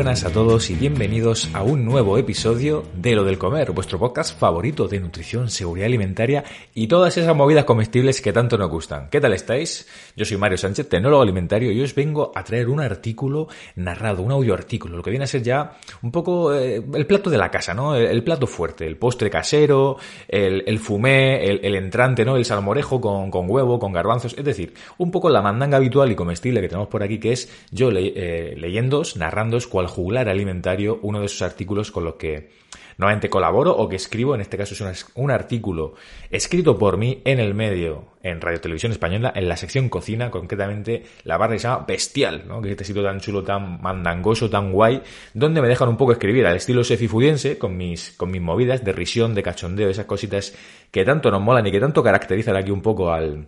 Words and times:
buenas 0.00 0.24
a 0.24 0.32
todos 0.32 0.70
y 0.70 0.76
bienvenidos 0.76 1.50
a 1.52 1.62
un 1.62 1.84
nuevo 1.84 2.16
episodio 2.16 2.84
de 2.94 3.14
Lo 3.14 3.22
del 3.22 3.36
Comer, 3.36 3.72
vuestro 3.72 3.98
podcast 3.98 4.38
favorito 4.38 4.88
de 4.88 4.98
nutrición, 4.98 5.50
seguridad 5.50 5.88
alimentaria 5.88 6.42
y 6.72 6.86
todas 6.86 7.18
esas 7.18 7.36
movidas 7.36 7.66
comestibles 7.66 8.22
que 8.22 8.32
tanto 8.32 8.56
nos 8.56 8.70
gustan. 8.70 9.10
¿Qué 9.10 9.20
tal 9.20 9.34
estáis? 9.34 9.86
Yo 10.16 10.24
soy 10.24 10.38
Mario 10.38 10.56
Sánchez, 10.56 10.88
tecnólogo 10.88 11.20
alimentario, 11.20 11.70
y 11.70 11.82
os 11.82 11.94
vengo 11.94 12.32
a 12.34 12.42
traer 12.44 12.70
un 12.70 12.80
artículo 12.80 13.48
narrado, 13.76 14.22
un 14.22 14.32
audio 14.32 14.54
artículo, 14.54 14.96
lo 14.96 15.02
que 15.02 15.10
viene 15.10 15.24
a 15.24 15.28
ser 15.28 15.42
ya 15.42 15.76
un 16.00 16.10
poco 16.10 16.54
eh, 16.54 16.82
el 16.94 17.06
plato 17.06 17.28
de 17.28 17.36
la 17.36 17.50
casa, 17.50 17.74
¿no? 17.74 17.94
El, 17.94 18.24
plato 18.24 18.46
fuerte, 18.46 18.86
el 18.86 18.96
postre 18.96 19.28
casero, 19.28 19.98
el, 20.26 20.78
fumé, 20.78 21.44
el, 21.44 21.74
entrante, 21.74 22.24
¿no? 22.24 22.36
El 22.36 22.46
salmorejo 22.46 23.02
con, 23.02 23.30
huevo, 23.50 23.78
con 23.78 23.92
garbanzos, 23.92 24.34
es 24.38 24.44
decir, 24.46 24.72
un 24.96 25.10
poco 25.10 25.28
la 25.28 25.42
mandanga 25.42 25.76
habitual 25.76 26.10
y 26.10 26.14
comestible 26.14 26.62
que 26.62 26.68
tenemos 26.68 26.88
por 26.88 27.02
aquí, 27.02 27.20
que 27.20 27.32
es 27.32 27.50
yo 27.70 27.90
le, 27.90 28.14
eh, 28.16 28.54
leyendo, 28.56 29.02
narrando 29.16 29.58
juglar 30.00 30.28
alimentario, 30.28 30.98
uno 31.02 31.20
de 31.20 31.26
esos 31.26 31.42
artículos 31.42 31.90
con 31.90 32.04
los 32.04 32.14
que 32.14 32.48
normalmente 32.96 33.30
colaboro 33.30 33.76
o 33.76 33.88
que 33.88 33.96
escribo, 33.96 34.34
en 34.34 34.40
este 34.40 34.56
caso 34.56 34.74
es 34.74 35.06
un, 35.14 35.30
artículo 35.30 35.94
escrito 36.30 36.78
por 36.78 36.96
mí 36.96 37.22
en 37.24 37.38
el 37.38 37.54
medio, 37.54 38.04
en 38.22 38.40
Radio 38.40 38.60
Televisión 38.60 38.92
Española, 38.92 39.32
en 39.34 39.48
la 39.48 39.56
sección 39.56 39.88
cocina, 39.88 40.30
concretamente 40.30 41.04
la 41.24 41.36
barra 41.36 41.54
que 41.54 41.60
se 41.60 41.68
llama 41.68 41.84
Bestial, 41.86 42.44
¿no? 42.46 42.60
que 42.60 42.68
es 42.68 42.72
este 42.72 42.84
sitio 42.84 43.02
tan 43.02 43.20
chulo, 43.20 43.42
tan 43.42 43.80
mandangoso, 43.80 44.50
tan 44.50 44.72
guay, 44.72 45.02
donde 45.34 45.62
me 45.62 45.68
dejan 45.68 45.88
un 45.88 45.96
poco 45.96 46.12
escribir 46.12 46.46
al 46.46 46.56
estilo 46.56 46.84
sefifudiense, 46.84 47.58
con 47.58 47.76
mis, 47.76 48.12
con 48.16 48.30
mis 48.30 48.42
movidas 48.42 48.84
de 48.84 48.92
risión, 48.92 49.34
de 49.34 49.42
cachondeo, 49.42 49.88
esas 49.88 50.06
cositas 50.06 50.54
que 50.90 51.04
tanto 51.04 51.30
nos 51.30 51.40
molan 51.40 51.66
y 51.66 51.72
que 51.72 51.80
tanto 51.80 52.02
caracterizan 52.02 52.56
aquí 52.56 52.70
un 52.70 52.82
poco 52.82 53.12
al, 53.12 53.46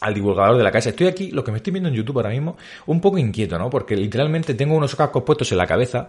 al 0.00 0.14
divulgador 0.14 0.56
de 0.56 0.64
la 0.64 0.70
casa. 0.70 0.90
Estoy 0.90 1.06
aquí, 1.06 1.30
lo 1.30 1.42
que 1.44 1.50
me 1.50 1.58
estoy 1.58 1.72
viendo 1.72 1.88
en 1.88 1.94
YouTube 1.94 2.18
ahora 2.18 2.30
mismo, 2.30 2.56
un 2.86 3.00
poco 3.00 3.18
inquieto, 3.18 3.58
¿no? 3.58 3.70
Porque 3.70 3.96
literalmente 3.96 4.54
tengo 4.54 4.74
unos 4.74 4.94
cascos 4.94 5.22
puestos 5.22 5.50
en 5.52 5.58
la 5.58 5.66
cabeza 5.66 6.08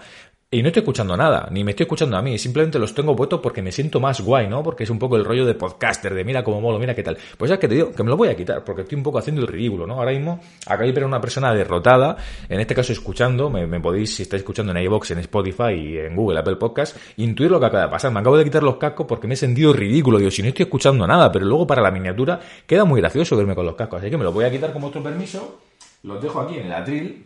y 0.49 0.61
no 0.61 0.69
estoy 0.69 0.79
escuchando 0.79 1.17
nada, 1.17 1.49
ni 1.51 1.61
me 1.65 1.71
estoy 1.71 1.83
escuchando 1.83 2.15
a 2.15 2.21
mí, 2.21 2.37
simplemente 2.37 2.79
los 2.79 2.93
tengo 2.93 3.13
puestos 3.13 3.41
porque 3.41 3.61
me 3.61 3.69
siento 3.69 3.99
más 3.99 4.21
guay, 4.21 4.47
¿no? 4.47 4.63
Porque 4.63 4.85
es 4.85 4.89
un 4.89 4.97
poco 4.97 5.17
el 5.17 5.25
rollo 5.25 5.45
de 5.45 5.55
podcaster, 5.55 6.13
de 6.13 6.23
mira 6.23 6.41
cómo 6.41 6.61
molo, 6.61 6.79
mira 6.79 6.95
qué 6.95 7.03
tal. 7.03 7.17
Pues 7.37 7.51
es 7.51 7.59
que 7.59 7.67
te 7.67 7.75
digo 7.75 7.91
que 7.91 8.01
me 8.01 8.09
lo 8.09 8.15
voy 8.15 8.29
a 8.29 8.35
quitar, 8.37 8.63
porque 8.63 8.83
estoy 8.83 8.97
un 8.97 9.03
poco 9.03 9.17
haciendo 9.17 9.41
el 9.41 9.47
ridículo, 9.47 9.85
¿no? 9.85 9.95
Ahora 9.95 10.11
mismo 10.11 10.39
acabo 10.65 10.85
de 10.85 10.93
ver 10.93 11.03
una 11.03 11.19
persona 11.19 11.53
derrotada, 11.53 12.15
en 12.47 12.61
este 12.61 12.73
caso 12.73 12.93
escuchando, 12.93 13.49
me, 13.49 13.81
podéis, 13.81 14.15
si 14.15 14.23
estáis 14.23 14.39
escuchando 14.39 14.71
en 14.71 14.77
iVoox, 14.85 15.11
en 15.11 15.19
Spotify 15.19 15.73
y 15.73 15.97
en 15.97 16.15
Google, 16.15 16.39
Apple 16.39 16.55
Podcast, 16.55 16.95
intuir 17.17 17.51
lo 17.51 17.59
que 17.59 17.65
acaba 17.65 17.83
de 17.83 17.89
pasar. 17.89 18.13
Me 18.13 18.21
acabo 18.21 18.37
de 18.37 18.45
quitar 18.45 18.63
los 18.63 18.77
cascos 18.77 19.05
porque 19.05 19.27
me 19.27 19.33
he 19.33 19.37
sentido 19.37 19.73
ridículo, 19.73 20.17
digo, 20.17 20.31
si 20.31 20.41
no 20.43 20.47
estoy 20.47 20.63
escuchando 20.63 21.05
nada, 21.05 21.29
pero 21.29 21.45
luego 21.45 21.67
para 21.67 21.81
la 21.81 21.91
miniatura 21.91 22.39
queda 22.65 22.85
muy 22.85 23.01
gracioso 23.01 23.35
verme 23.35 23.53
con 23.53 23.65
los 23.65 23.75
cascos, 23.75 23.99
así 23.99 24.09
que 24.09 24.17
me 24.17 24.23
lo 24.23 24.31
voy 24.31 24.45
a 24.45 24.51
quitar 24.51 24.71
con 24.71 24.81
vuestro 24.81 25.03
permiso, 25.03 25.59
los 26.03 26.21
dejo 26.21 26.39
aquí 26.39 26.57
en 26.57 26.67
el 26.67 26.73
atril, 26.73 27.25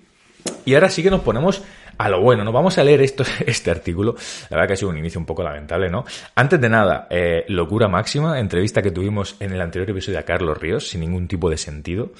y 0.66 0.73
ahora 0.73 0.89
sí 0.89 1.03
que 1.03 1.09
nos 1.09 1.22
ponemos 1.22 1.61
a 2.02 2.09
lo 2.09 2.19
bueno, 2.21 2.44
¿no? 2.44 2.52
Vamos 2.52 2.77
a 2.77 2.83
leer 2.83 3.02
esto, 3.02 3.23
este 3.45 3.69
artículo. 3.69 4.16
La 4.49 4.57
verdad 4.57 4.67
que 4.67 4.73
ha 4.73 4.77
sido 4.77 4.89
un 4.89 4.97
inicio 4.97 5.19
un 5.19 5.25
poco 5.25 5.44
lamentable, 5.44 5.89
¿no? 5.89 6.03
Antes 6.35 6.59
de 6.59 6.69
nada, 6.69 7.08
eh, 7.09 7.45
locura 7.49 7.88
máxima, 7.88 8.39
entrevista 8.39 8.81
que 8.81 8.91
tuvimos 8.91 9.35
en 9.39 9.53
el 9.53 9.61
anterior 9.61 9.89
episodio 9.89 10.19
a 10.19 10.23
Carlos 10.23 10.58
Ríos, 10.58 10.88
sin 10.88 11.02
ningún 11.02 11.27
tipo 11.27 11.49
de 11.49 11.58
sentido. 11.58 12.11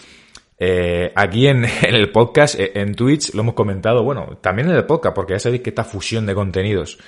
Eh, 0.60 1.12
aquí 1.16 1.48
en, 1.48 1.66
el 1.66 2.12
podcast, 2.12 2.60
eh, 2.60 2.74
en 2.76 2.94
Twitch, 2.94 3.34
lo 3.34 3.42
hemos 3.42 3.56
comentado, 3.56 4.04
bueno, 4.04 4.38
también 4.40 4.70
en 4.70 4.76
el 4.76 4.86
podcast, 4.86 5.16
porque 5.16 5.34
ya 5.34 5.40
sabéis 5.40 5.64
que 5.64 5.72
esta 5.72 5.84
fusión 5.84 6.28
de 6.28 6.36
contenidos 6.36 7.00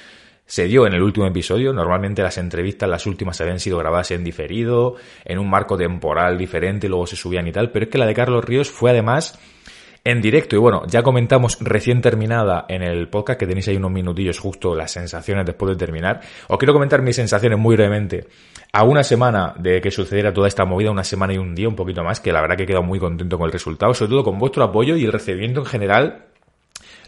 se 0.45 0.67
dio 0.67 0.87
en 0.87 0.93
el 0.93 1.03
último 1.03 1.27
episodio. 1.27 1.73
Normalmente 1.73 2.23
las 2.23 2.39
entrevistas, 2.39 2.89
las 2.89 3.05
últimas, 3.05 3.39
habían 3.39 3.59
sido 3.59 3.77
grabadas 3.77 4.09
en 4.11 4.23
diferido, 4.23 4.95
en 5.23 5.37
un 5.37 5.49
marco 5.49 5.77
temporal 5.77 6.39
diferente, 6.39 6.89
luego 6.89 7.05
se 7.05 7.15
subían 7.15 7.47
y 7.47 7.51
tal, 7.51 7.69
pero 7.71 7.85
es 7.85 7.91
que 7.91 7.99
la 7.99 8.07
de 8.07 8.15
Carlos 8.15 8.43
Ríos 8.43 8.71
fue 8.71 8.89
además 8.89 9.39
en 10.03 10.21
directo. 10.21 10.55
Y 10.55 10.59
bueno, 10.59 10.83
ya 10.87 11.01
comentamos 11.01 11.57
recién 11.61 12.01
terminada 12.01 12.65
en 12.67 12.83
el 12.83 13.07
podcast, 13.09 13.39
que 13.39 13.47
tenéis 13.47 13.67
ahí 13.67 13.77
unos 13.77 13.91
minutillos 13.91 14.39
justo 14.39 14.75
las 14.75 14.91
sensaciones 14.91 15.45
después 15.45 15.71
de 15.71 15.85
terminar. 15.85 16.21
Os 16.47 16.57
quiero 16.57 16.73
comentar 16.73 17.01
mis 17.01 17.15
sensaciones 17.15 17.57
muy 17.57 17.75
brevemente. 17.75 18.27
A 18.73 18.83
una 18.83 19.03
semana 19.03 19.53
de 19.57 19.79
que 19.81 19.91
sucediera 19.91 20.33
toda 20.33 20.47
esta 20.47 20.65
movida, 20.65 20.91
una 20.91 21.03
semana 21.03 21.33
y 21.33 21.37
un 21.37 21.55
día, 21.55 21.69
un 21.69 21.75
poquito 21.75 22.03
más, 22.03 22.19
que 22.19 22.33
la 22.33 22.41
verdad 22.41 22.57
que 22.57 22.63
he 22.63 22.67
quedado 22.67 22.83
muy 22.83 22.99
contento 22.99 23.37
con 23.37 23.45
el 23.45 23.53
resultado, 23.53 23.93
sobre 23.93 24.09
todo 24.09 24.23
con 24.23 24.39
vuestro 24.39 24.63
apoyo 24.63 24.95
y 24.95 25.05
el 25.05 25.11
recibimiento 25.11 25.61
en 25.61 25.65
general 25.67 26.32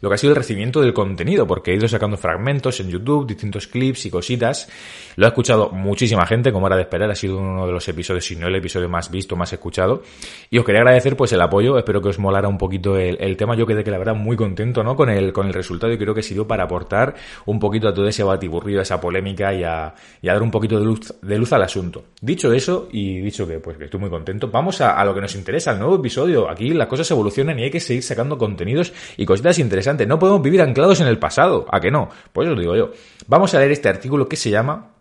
lo 0.02 0.10
que 0.10 0.16
ha 0.16 0.18
sido 0.18 0.32
el 0.32 0.38
recibimiento 0.38 0.82
del 0.82 0.94
contenido, 0.94 1.48
porque 1.48 1.72
he 1.72 1.76
ido 1.76 1.88
sacando 1.88 2.18
fragmentos 2.18 2.80
en 2.80 2.90
YouTube, 2.90 3.28
distintos 3.28 3.68
clips 3.68 4.06
y 4.06 4.10
cositas. 4.10 4.70
Lo 5.16 5.26
ha 5.26 5.30
escuchado 5.30 5.70
muchísima 5.70 6.26
gente, 6.26 6.52
como 6.52 6.68
era 6.68 6.76
de 6.76 6.84
esperar, 6.84 7.10
ha 7.10 7.16
sido 7.16 7.38
uno 7.38 7.66
de 7.66 7.72
los 7.72 7.88
episodios, 7.88 8.26
si 8.26 8.36
no 8.36 8.48
el 8.48 8.56
episodio 8.56 8.90
más 8.90 9.10
visto, 9.10 9.36
más 9.36 9.52
escuchado. 9.54 10.04
Y 10.50 10.58
os 10.58 10.66
quería 10.66 10.82
agradecer 10.82 11.16
pues 11.16 11.32
el 11.34 11.42
apoyo, 11.42 11.78
espero 11.78 12.02
que 12.02 12.10
os 12.10 12.20
molara 12.20 12.48
un 12.48 12.58
poquito 12.58 12.98
el, 12.98 13.38
tema. 13.38 13.56
Yo 13.56 13.66
quedé 13.66 13.84
que 13.84 13.92
la 13.92 13.98
verdad 13.98 14.16
muy 14.16 14.36
contento, 14.36 14.84
¿no? 14.84 14.96
Con 14.96 15.10
el, 15.10 15.32
con 15.34 15.48
el 15.48 15.54
resultado 15.54 15.94
y 15.94 15.98
creo 15.98 16.14
que 16.14 16.24
sirvió 16.24 16.48
para 16.48 16.64
aportar 16.64 17.16
un 17.46 17.60
poquito 17.60 17.88
a 17.88 17.94
todo 17.94 18.08
ese 18.08 18.24
batiburrillo, 18.24 18.80
a 18.80 18.84
esa 18.84 19.00
polémica 19.00 19.54
y 19.54 19.64
a, 19.64 19.94
dar 20.22 20.42
un 20.42 20.52
poquito 20.52 20.80
de 20.80 20.86
luz, 20.86 21.14
de 21.22 21.38
luz 21.38 21.54
al 21.54 21.64
asunto. 21.64 22.06
Dicho 22.22 22.52
eso, 22.52 22.90
y 22.92 23.20
dicho 23.20 23.48
que 23.48 23.60
pues 23.60 23.78
que 23.78 23.86
estoy 23.86 24.00
muy 24.00 24.10
contento, 24.10 24.50
vamos 24.50 24.82
a, 24.82 25.00
a 25.00 25.06
lo 25.06 25.14
que 25.14 25.22
nos 25.22 25.36
interesa, 25.36 25.72
al 25.72 25.80
nuevo 25.80 25.96
episodio. 25.96 26.50
Aquí 26.50 26.74
las 26.74 26.88
cosas 26.88 27.10
evolucionan 27.12 27.58
y 27.60 27.64
hay 27.64 27.72
que 27.72 27.80
seguir 27.80 28.04
sacando 28.04 28.38
contenidos 28.38 28.94
y 29.18 29.26
cositas 29.26 29.60
interesantes 29.60 29.85
no 30.08 30.20
podemos 30.20 30.42
vivir 30.42 30.62
anclados 30.62 31.02
en 31.02 31.08
el 31.08 31.20
pasado. 31.20 31.66
¿A 31.72 31.80
que 31.80 31.92
no? 31.92 32.10
Pues 32.34 32.48
lo 32.48 32.60
digo 32.60 32.76
yo. 32.76 32.92
Vamos 33.28 33.54
a 33.54 33.60
leer 33.60 33.72
este 33.72 33.90
artículo 33.90 34.28
que 34.28 34.36
se 34.36 34.50
llama 34.50 34.96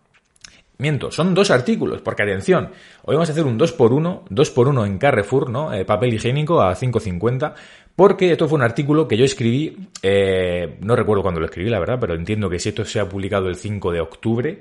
Miento, 0.77 1.13
son 1.13 1.35
dos 1.35 1.53
artículos, 1.53 2.01
porque 2.01 2.25
atención, 2.25 2.71
hoy 3.05 3.15
vamos 3.15 3.29
a 3.29 3.33
hacer 3.33 3.45
un 3.45 3.57
2x1, 3.57 4.25
2x1 4.29 4.87
en 4.87 4.99
Carrefour, 4.99 5.49
¿no? 5.49 5.73
Eh, 5.73 5.85
papel 5.85 6.15
higiénico 6.15 6.61
a 6.61 6.75
5.50, 6.75 7.55
porque 7.95 8.33
esto 8.33 8.49
fue 8.49 8.57
un 8.57 8.65
artículo 8.65 9.07
que 9.07 9.17
yo 9.17 9.25
escribí, 9.25 9.89
eh, 10.03 10.77
no 10.81 10.97
recuerdo 10.97 11.23
cuándo 11.23 11.39
lo 11.39 11.47
escribí, 11.47 11.71
la 11.71 11.79
verdad, 11.79 11.99
pero 12.01 12.15
entiendo 12.15 12.51
que 12.51 12.59
si 12.59 12.71
esto 12.71 12.85
se 12.85 12.99
ha 12.99 13.09
publicado 13.09 13.49
el 13.49 13.55
5 13.55 13.93
de 13.93 14.01
octubre, 14.01 14.61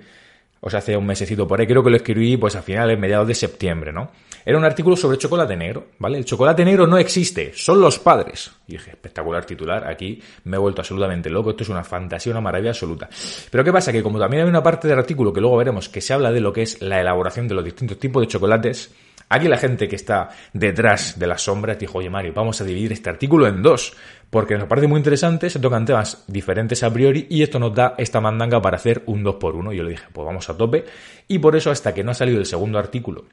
o 0.65 0.69
sea, 0.69 0.79
hace 0.79 0.95
un 0.95 1.05
mesecito 1.05 1.45
por 1.45 1.59
ahí, 1.59 1.67
creo 1.67 1.83
que 1.83 1.89
lo 1.89 1.97
escribí 1.97 2.37
pues 2.37 2.55
a 2.55 2.61
finales, 2.61 2.97
mediados 2.97 3.27
de 3.27 3.35
septiembre, 3.35 3.91
¿no? 3.91 4.11
Era 4.45 4.57
un 4.57 4.63
artículo 4.63 4.95
sobre 4.95 5.17
chocolate 5.17 5.57
negro, 5.57 5.87
¿vale? 5.99 6.17
El 6.17 6.23
chocolate 6.23 6.63
negro 6.63 6.87
no 6.87 6.97
existe, 6.97 7.51
son 7.53 7.81
los 7.81 7.99
padres. 7.99 8.49
Y 8.65 8.73
dije, 8.73 8.91
espectacular 8.91 9.43
titular, 9.43 9.85
aquí 9.85 10.21
me 10.45 10.55
he 10.55 10.59
vuelto 10.59 10.79
absolutamente 10.79 11.29
loco, 11.29 11.49
esto 11.49 11.63
es 11.63 11.69
una 11.69 11.83
fantasía, 11.83 12.31
una 12.31 12.39
maravilla 12.39 12.71
absoluta. 12.71 13.09
Pero 13.51 13.61
¿qué 13.61 13.73
pasa? 13.73 13.91
Que 13.91 14.01
como 14.01 14.17
también 14.17 14.43
hay 14.43 14.49
una 14.49 14.63
parte 14.63 14.87
del 14.87 14.97
artículo 14.97 15.33
que 15.33 15.41
luego 15.41 15.57
veremos 15.57 15.89
que 15.89 15.99
se 15.99 16.13
habla 16.13 16.31
de 16.31 16.39
lo 16.39 16.53
que 16.53 16.61
es 16.61 16.81
la 16.81 17.01
elaboración 17.01 17.49
de 17.49 17.55
los 17.55 17.65
distintos 17.65 17.99
tipos 17.99 18.21
de 18.21 18.27
chocolates, 18.27 18.89
Aquí 19.29 19.47
la 19.47 19.57
gente 19.57 19.87
que 19.87 19.95
está 19.95 20.29
detrás 20.53 21.17
de 21.17 21.27
las 21.27 21.41
sombras 21.41 21.79
dijo, 21.79 21.99
oye 21.99 22.09
Mario, 22.09 22.33
vamos 22.33 22.61
a 22.61 22.63
dividir 22.63 22.93
este 22.93 23.09
artículo 23.09 23.47
en 23.47 23.61
dos, 23.61 23.93
porque 24.29 24.57
nos 24.57 24.67
parece 24.67 24.87
muy 24.87 24.97
interesante, 24.97 25.49
se 25.49 25.59
tocan 25.59 25.85
temas 25.85 26.23
diferentes 26.27 26.83
a 26.83 26.91
priori 26.91 27.27
y 27.29 27.43
esto 27.43 27.59
nos 27.59 27.73
da 27.73 27.95
esta 27.97 28.21
mandanga 28.21 28.61
para 28.61 28.77
hacer 28.77 29.03
un 29.05 29.23
2 29.23 29.35
por 29.35 29.55
1 29.55 29.73
Y 29.73 29.77
yo 29.77 29.83
le 29.83 29.91
dije, 29.91 30.05
pues 30.11 30.25
vamos 30.25 30.49
a 30.49 30.57
tope. 30.57 30.85
Y 31.27 31.39
por 31.39 31.55
eso 31.55 31.71
hasta 31.71 31.93
que 31.93 32.03
no 32.03 32.11
ha 32.11 32.15
salido 32.15 32.39
el 32.39 32.45
segundo 32.45 32.79
artículo 32.79 33.25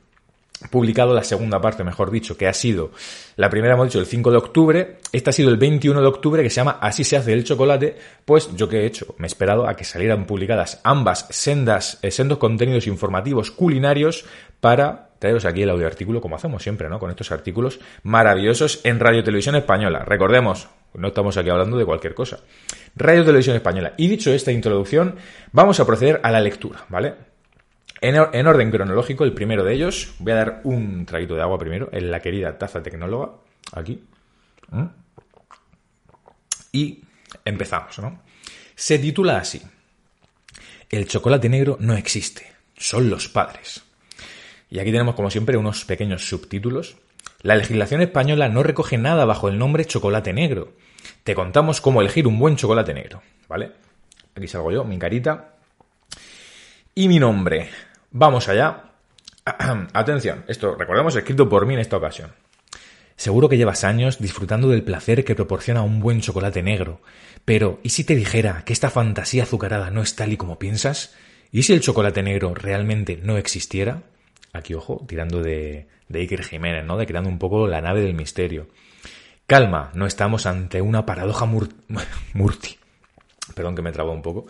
publicado 0.69 1.15
la 1.15 1.25
segunda 1.25 1.61
parte, 1.61 1.85
mejor 1.85 2.11
dicho, 2.11 2.37
que 2.37 2.47
ha 2.47 2.53
sido, 2.53 2.91
la 3.37 3.49
primera 3.49 3.75
hemos 3.75 3.87
dicho 3.87 4.01
el 4.01 4.07
5 4.07 4.31
de 4.31 4.37
octubre, 4.37 4.99
esta 5.13 5.31
ha 5.31 5.33
sido 5.33 5.49
el 5.49 5.57
21 5.57 6.01
de 6.01 6.07
octubre, 6.07 6.43
que 6.43 6.51
se 6.51 6.57
llama 6.57 6.79
Así 6.81 7.05
se 7.05 7.17
hace 7.17 7.33
el 7.33 7.45
chocolate, 7.45 7.97
pues 8.25 8.55
yo 8.55 8.69
que 8.69 8.81
he 8.81 8.87
hecho, 8.87 9.15
me 9.19 9.27
he 9.27 9.29
esperado 9.29 9.67
a 9.67 9.75
que 9.75 9.85
salieran 9.85 10.27
publicadas 10.27 10.81
ambas 10.85 11.27
sendas, 11.31 11.99
eh, 12.03 12.11
sendos 12.11 12.39
contenidos 12.39 12.87
informativos 12.87 13.51
culinarios 13.51 14.27
para 14.61 15.10
traeros 15.21 15.45
aquí 15.45 15.63
el 15.63 15.71
audio 15.71 15.87
artículo, 15.87 16.21
como 16.21 16.35
hacemos 16.35 16.63
siempre, 16.63 16.89
¿no? 16.89 16.99
Con 16.99 17.11
estos 17.11 17.31
artículos 17.31 17.79
maravillosos 18.03 18.81
en 18.85 18.99
Radio 18.99 19.23
Televisión 19.23 19.55
Española. 19.55 20.03
Recordemos, 20.05 20.69
no 20.95 21.09
estamos 21.09 21.37
aquí 21.37 21.51
hablando 21.51 21.77
de 21.77 21.85
cualquier 21.85 22.15
cosa. 22.15 22.41
Radio 22.97 23.25
Televisión 23.25 23.55
Española. 23.55 23.93
Y 23.99 24.09
dicho 24.09 24.33
esta 24.33 24.51
introducción, 24.51 25.17
vamos 25.53 25.79
a 25.79 25.87
proceder 25.87 26.21
a 26.25 26.31
la 26.31 26.41
lectura, 26.41 26.87
¿vale? 26.89 27.15
En, 28.01 28.47
orden 28.47 28.71
cronológico, 28.71 29.25
el 29.25 29.35
primero 29.35 29.63
de 29.63 29.75
ellos, 29.75 30.15
voy 30.21 30.33
a 30.33 30.37
dar 30.37 30.61
un 30.65 31.05
traguito 31.05 31.35
de 31.35 31.43
agua 31.43 31.59
primero, 31.59 31.91
en 31.93 32.11
la 32.11 32.21
querida 32.21 32.57
taza 32.57 32.83
tecnóloga, 32.83 33.33
aquí. 33.73 34.03
Y 36.73 37.05
empezamos, 37.45 37.99
¿no? 37.99 38.23
Se 38.75 38.99
titula 38.99 39.37
así. 39.37 39.61
El 40.89 41.07
chocolate 41.07 41.51
negro 41.51 41.77
no 41.79 41.95
existe, 41.95 42.51
son 42.79 43.11
los 43.11 43.29
padres. 43.29 43.85
Y 44.71 44.79
aquí 44.79 44.93
tenemos, 44.93 45.15
como 45.17 45.31
siempre, 45.31 45.57
unos 45.57 45.85
pequeños 45.85 46.29
subtítulos. 46.29 46.97
La 47.43 47.57
legislación 47.57 48.03
española 48.03 48.49
no 48.49 48.63
recoge 48.63 48.99
nada 48.99 49.25
bajo 49.25 49.49
el 49.49 49.59
nombre 49.59 49.85
chocolate 49.85 50.33
negro. 50.33 50.73
Te 51.25 51.35
contamos 51.35 51.81
cómo 51.81 52.01
elegir 52.01 52.27
un 52.27 52.39
buen 52.39 52.57
chocolate 52.57 52.95
negro, 52.95 53.23
¿vale? 53.49 53.73
Aquí 54.35 54.47
salgo 54.47 54.71
yo, 54.71 54.85
mi 54.85 54.99
carita. 54.99 55.55
Y 56.95 57.09
mi 57.09 57.19
nombre. 57.19 57.69
Vamos 58.13 58.49
allá. 58.49 58.85
Atención, 59.93 60.45
esto 60.47 60.75
recordemos 60.77 61.17
escrito 61.17 61.49
por 61.49 61.67
mí 61.67 61.75
en 61.75 61.81
esta 61.81 61.97
ocasión. 61.97 62.33
Seguro 63.17 63.49
que 63.49 63.59
llevas 63.59 63.85
años 63.85 64.19
disfrutando 64.19 64.69
del 64.69 64.83
placer 64.83 65.25
que 65.25 65.35
proporciona 65.35 65.83
un 65.83 66.01
buen 66.01 66.21
chocolate 66.21 66.63
negro, 66.63 67.03
pero 67.45 67.79
¿y 67.83 67.91
si 67.91 68.05
te 68.05 68.15
dijera 68.15 68.63
que 68.65 68.73
esta 68.73 68.89
fantasía 68.89 69.43
azucarada 69.43 69.91
no 69.91 70.01
es 70.01 70.17
tal 70.17 70.33
y 70.33 70.37
como 70.37 70.59
piensas? 70.59 71.15
¿Y 71.53 71.65
si 71.65 71.73
el 71.73 71.81
chocolate 71.81 72.23
negro 72.23 72.55
realmente 72.55 73.19
no 73.23 73.37
existiera? 73.37 74.05
Aquí, 74.53 74.75
ojo, 74.75 75.05
tirando 75.07 75.43
de, 75.43 75.87
de 76.09 76.19
Iker 76.21 76.45
Jiménez, 76.45 76.85
¿no? 76.85 76.97
De 76.97 77.07
creando 77.07 77.31
un 77.31 77.39
poco 77.39 77.67
la 77.67 77.81
nave 77.81 78.01
del 78.01 78.15
misterio. 78.15 78.69
Calma, 79.47 79.91
no 79.95 80.07
estamos 80.07 80.47
ante 80.47 80.81
una 80.81 81.07
paradoja 81.07 81.45
murti. 81.45 82.79
Perdón 83.55 83.75
que 83.75 83.83
me 83.83 83.93
trabo 83.93 84.13
un 84.13 84.23
poco. 84.23 84.47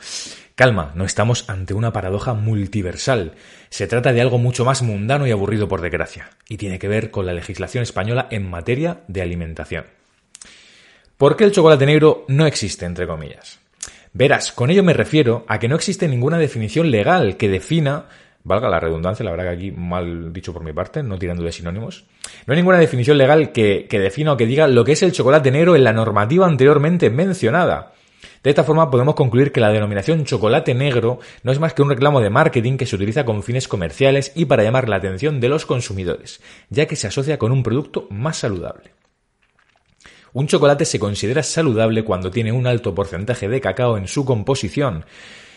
Calma, 0.54 0.92
no 0.94 1.04
estamos 1.04 1.48
ante 1.48 1.74
una 1.74 1.92
paradoja 1.92 2.34
multiversal. 2.34 3.32
Se 3.70 3.86
trata 3.86 4.12
de 4.12 4.20
algo 4.20 4.38
mucho 4.38 4.64
más 4.64 4.82
mundano 4.82 5.26
y 5.26 5.30
aburrido 5.30 5.68
por 5.68 5.80
desgracia, 5.80 6.30
y 6.48 6.58
tiene 6.58 6.78
que 6.78 6.88
ver 6.88 7.10
con 7.10 7.24
la 7.24 7.32
legislación 7.32 7.82
española 7.82 8.28
en 8.30 8.48
materia 8.48 9.00
de 9.08 9.22
alimentación. 9.22 9.86
¿Por 11.16 11.36
qué 11.36 11.44
el 11.44 11.52
chocolate 11.52 11.86
negro 11.86 12.24
no 12.28 12.46
existe, 12.46 12.84
entre 12.84 13.06
comillas? 13.06 13.58
Verás, 14.12 14.52
con 14.52 14.70
ello 14.70 14.82
me 14.82 14.92
refiero 14.92 15.44
a 15.48 15.58
que 15.58 15.68
no 15.68 15.76
existe 15.76 16.08
ninguna 16.08 16.38
definición 16.38 16.90
legal 16.90 17.36
que 17.36 17.48
defina, 17.48 18.06
valga 18.44 18.68
la 18.68 18.80
redundancia, 18.80 19.24
la 19.24 19.30
verdad 19.30 19.44
que 19.44 19.50
aquí 19.50 19.70
mal 19.72 20.32
dicho 20.32 20.52
por 20.52 20.64
mi 20.64 20.72
parte, 20.72 21.02
no 21.02 21.18
tirando 21.18 21.42
de 21.42 21.52
sinónimos, 21.52 22.04
no 22.46 22.52
hay 22.52 22.56
ninguna 22.58 22.78
definición 22.78 23.18
legal 23.18 23.52
que, 23.52 23.86
que 23.88 23.98
defina 23.98 24.32
o 24.32 24.36
que 24.36 24.46
diga 24.46 24.66
lo 24.68 24.84
que 24.84 24.92
es 24.92 25.02
el 25.02 25.12
chocolate 25.12 25.50
negro 25.50 25.76
en 25.76 25.84
la 25.84 25.92
normativa 25.92 26.46
anteriormente 26.46 27.10
mencionada. 27.10 27.92
De 28.42 28.50
esta 28.50 28.64
forma 28.64 28.90
podemos 28.90 29.14
concluir 29.14 29.52
que 29.52 29.60
la 29.60 29.70
denominación 29.70 30.24
chocolate 30.24 30.74
negro 30.74 31.18
no 31.42 31.52
es 31.52 31.58
más 31.58 31.74
que 31.74 31.82
un 31.82 31.90
reclamo 31.90 32.20
de 32.20 32.30
marketing 32.30 32.78
que 32.78 32.86
se 32.86 32.96
utiliza 32.96 33.24
con 33.24 33.42
fines 33.42 33.68
comerciales 33.68 34.32
y 34.34 34.46
para 34.46 34.62
llamar 34.62 34.88
la 34.88 34.96
atención 34.96 35.40
de 35.40 35.48
los 35.50 35.66
consumidores, 35.66 36.40
ya 36.70 36.86
que 36.86 36.96
se 36.96 37.06
asocia 37.06 37.38
con 37.38 37.52
un 37.52 37.62
producto 37.62 38.06
más 38.10 38.38
saludable. 38.38 38.92
Un 40.32 40.46
chocolate 40.46 40.84
se 40.84 40.98
considera 40.98 41.42
saludable 41.42 42.04
cuando 42.04 42.30
tiene 42.30 42.52
un 42.52 42.66
alto 42.66 42.94
porcentaje 42.94 43.48
de 43.48 43.60
cacao 43.60 43.96
en 43.96 44.06
su 44.06 44.24
composición. 44.24 45.04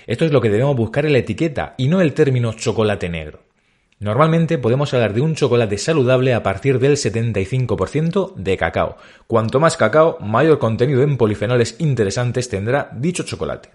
Esto 0.05 0.25
es 0.25 0.31
lo 0.31 0.41
que 0.41 0.49
debemos 0.49 0.75
buscar 0.75 1.05
en 1.05 1.13
la 1.13 1.19
etiqueta 1.19 1.75
y 1.77 1.87
no 1.87 2.01
el 2.01 2.13
término 2.13 2.53
chocolate 2.53 3.09
negro. 3.09 3.39
Normalmente 3.99 4.57
podemos 4.57 4.93
hablar 4.93 5.13
de 5.13 5.21
un 5.21 5.35
chocolate 5.35 5.77
saludable 5.77 6.33
a 6.33 6.43
partir 6.43 6.79
del 6.79 6.97
75% 6.97 8.35
de 8.35 8.57
cacao. 8.57 8.97
Cuanto 9.27 9.61
más 9.61 9.77
cacao, 9.77 10.17
mayor 10.19 10.59
contenido 10.59 11.03
en 11.03 11.15
polifenoles 11.15 11.77
interesantes 11.79 12.49
tendrá 12.49 12.89
dicho 12.93 13.23
chocolate. 13.23 13.69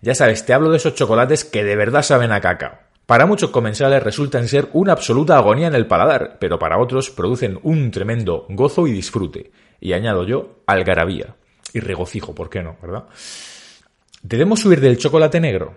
Ya 0.00 0.16
sabes, 0.16 0.44
te 0.44 0.52
hablo 0.52 0.70
de 0.70 0.78
esos 0.78 0.96
chocolates 0.96 1.44
que 1.44 1.62
de 1.62 1.76
verdad 1.76 2.02
saben 2.02 2.32
a 2.32 2.40
cacao. 2.40 2.72
Para 3.06 3.26
muchos 3.26 3.50
comensales 3.50 4.02
resultan 4.02 4.48
ser 4.48 4.68
una 4.72 4.92
absoluta 4.92 5.36
agonía 5.36 5.68
en 5.68 5.74
el 5.76 5.86
paladar, 5.86 6.38
pero 6.40 6.58
para 6.58 6.78
otros 6.78 7.10
producen 7.10 7.60
un 7.62 7.90
tremendo 7.92 8.46
gozo 8.48 8.88
y 8.88 8.92
disfrute 8.92 9.52
y 9.80 9.92
añado 9.92 10.24
yo, 10.24 10.62
algarabía 10.66 11.34
y 11.72 11.80
regocijo, 11.80 12.34
¿por 12.34 12.48
qué 12.48 12.62
no? 12.62 12.76
¿Verdad? 12.80 13.04
¿Debemos 14.24 14.64
huir 14.64 14.80
del 14.80 14.98
chocolate 14.98 15.40
negro? 15.40 15.74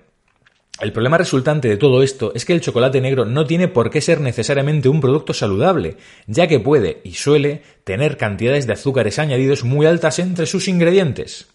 El 0.80 0.92
problema 0.92 1.18
resultante 1.18 1.68
de 1.68 1.78
todo 1.78 2.04
esto 2.04 2.32
es 2.36 2.46
que 2.46 2.54
el 2.54 2.62
chocolate 2.62 3.02
negro 3.02 3.26
no 3.26 3.48
tiene 3.48 3.68
por 3.68 3.90
qué 3.90 4.02
ser 4.02 4.22
necesariamente 4.22 4.88
un 4.88 5.02
producto 5.02 5.34
saludable, 5.34 5.98
ya 6.28 6.46
que 6.46 6.60
puede 6.60 7.02
y 7.04 7.14
suele 7.14 7.64
tener 7.84 8.18
cantidades 8.18 8.68
de 8.68 8.74
azúcares 8.74 9.18
añadidos 9.18 9.64
muy 9.64 9.88
altas 9.88 10.20
entre 10.20 10.46
sus 10.46 10.68
ingredientes. 10.68 11.48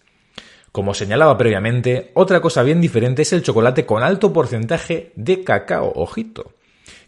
Como 0.73 0.93
señalaba 0.93 1.39
previamente, 1.39 2.11
otra 2.15 2.41
cosa 2.41 2.65
bien 2.65 2.81
diferente 2.81 3.23
es 3.23 3.33
el 3.33 3.45
chocolate 3.45 3.87
con 3.87 4.03
alto 4.03 4.33
porcentaje 4.33 5.13
de 5.15 5.45
cacao, 5.45 5.93
ojito 5.95 6.55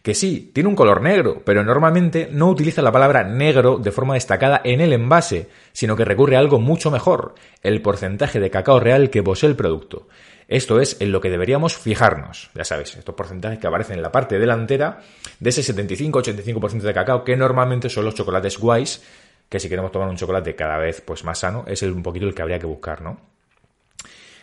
que 0.03 0.15
sí, 0.15 0.51
tiene 0.53 0.69
un 0.69 0.75
color 0.75 1.01
negro, 1.01 1.43
pero 1.45 1.63
normalmente 1.63 2.29
no 2.31 2.49
utiliza 2.49 2.83
la 2.83 2.91
palabra 2.91 3.23
negro 3.23 3.79
de 3.79 3.93
forma 3.93 4.15
destacada 4.15 4.61
en 4.65 4.81
el 4.81 4.93
envase, 4.93 5.49
sino 5.73 5.95
que 5.95 6.05
recurre 6.05 6.37
a 6.37 6.41
algo 6.41 6.59
mucho 6.59 6.91
mejor, 6.91 7.37
el 7.63 7.81
porcentaje 7.83 8.41
de 8.41 8.51
cacao 8.51 8.81
real 8.81 9.11
que 9.11 9.23
posee 9.23 9.49
el 9.49 9.57
producto. 9.57 10.09
Esto 10.49 10.81
es 10.81 11.01
en 11.01 11.13
lo 11.13 11.21
que 11.21 11.31
deberíamos 11.31 11.79
fijarnos, 11.79 12.51
ya 12.53 12.65
sabéis, 12.65 12.97
estos 12.97 13.15
porcentajes 13.15 13.61
que 13.61 13.67
aparecen 13.69 13.97
en 13.97 14.03
la 14.03 14.11
parte 14.11 14.41
delantera 14.41 15.01
de 15.39 15.51
ese 15.51 15.63
75-85% 15.63 16.81
de 16.81 16.95
cacao 16.95 17.23
que 17.23 17.37
normalmente 17.37 17.89
son 17.89 18.05
los 18.05 18.17
chocolates 18.17 18.59
guays, 18.59 19.03
que 19.49 19.61
si 19.61 19.69
queremos 19.69 19.93
tomar 19.93 20.09
un 20.09 20.17
chocolate 20.17 20.57
cada 20.57 20.79
vez 20.79 21.01
pues 21.01 21.23
más 21.23 21.39
sano, 21.39 21.65
es 21.69 21.81
un 21.83 22.03
poquito 22.03 22.27
el 22.27 22.35
que 22.35 22.43
habría 22.43 22.59
que 22.59 22.67
buscar, 22.67 23.03
¿no? 23.03 23.21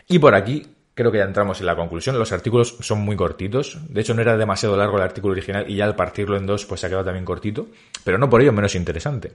Y 0.08 0.20
por 0.20 0.34
aquí 0.34 0.66
creo 1.00 1.14
que 1.14 1.20
ya 1.20 1.24
entramos 1.24 1.62
en 1.62 1.66
la 1.66 1.78
conclusión. 1.78 2.20
Los 2.20 2.34
artículos 2.34 2.76
son 2.82 3.00
muy 3.00 3.16
cortitos. 3.16 3.78
De 3.88 4.02
hecho, 4.02 4.14
no 4.14 4.22
era 4.22 4.36
demasiado 4.36 4.76
largo 4.76 4.98
el 4.98 5.04
artículo 5.04 5.32
original 5.32 5.64
y 5.70 5.78
ya 5.78 5.86
al 5.86 5.96
partirlo 5.96 6.36
en 6.36 6.46
dos, 6.46 6.66
pues 6.66 6.82
se 6.82 6.88
ha 6.88 6.90
quedado 6.90 7.06
también 7.06 7.24
cortito. 7.24 7.68
Pero 8.04 8.18
no 8.18 8.30
por 8.30 8.42
ello 8.42 8.52
menos 8.52 8.76
interesante. 8.76 9.32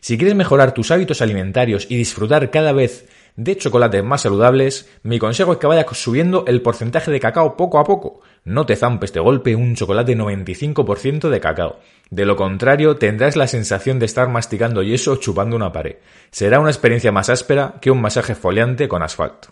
Si 0.00 0.16
quieres 0.16 0.34
mejorar 0.34 0.72
tus 0.72 0.90
hábitos 0.90 1.20
alimentarios 1.20 1.86
y 1.90 1.96
disfrutar 1.96 2.50
cada 2.50 2.72
vez 2.72 3.06
de 3.36 3.58
chocolates 3.58 4.02
más 4.02 4.22
saludables, 4.22 4.88
mi 5.02 5.18
consejo 5.18 5.52
es 5.52 5.58
que 5.58 5.66
vayas 5.66 5.86
subiendo 5.92 6.44
el 6.46 6.62
porcentaje 6.62 7.10
de 7.10 7.20
cacao 7.20 7.54
poco 7.54 7.78
a 7.78 7.84
poco. 7.84 8.22
No 8.44 8.64
te 8.64 8.74
zampes 8.74 9.12
de 9.12 9.20
golpe 9.20 9.54
un 9.54 9.74
chocolate 9.74 10.16
95% 10.16 11.28
de 11.28 11.40
cacao. 11.40 11.80
De 12.08 12.24
lo 12.24 12.34
contrario, 12.36 12.96
tendrás 12.96 13.36
la 13.36 13.46
sensación 13.46 13.98
de 13.98 14.06
estar 14.06 14.30
masticando 14.30 14.82
yeso 14.82 15.16
chupando 15.16 15.54
una 15.54 15.70
pared. 15.70 15.96
Será 16.30 16.60
una 16.60 16.70
experiencia 16.70 17.12
más 17.12 17.28
áspera 17.28 17.74
que 17.82 17.90
un 17.90 18.00
masaje 18.00 18.34
foliante 18.34 18.88
con 18.88 19.02
asfalto. 19.02 19.48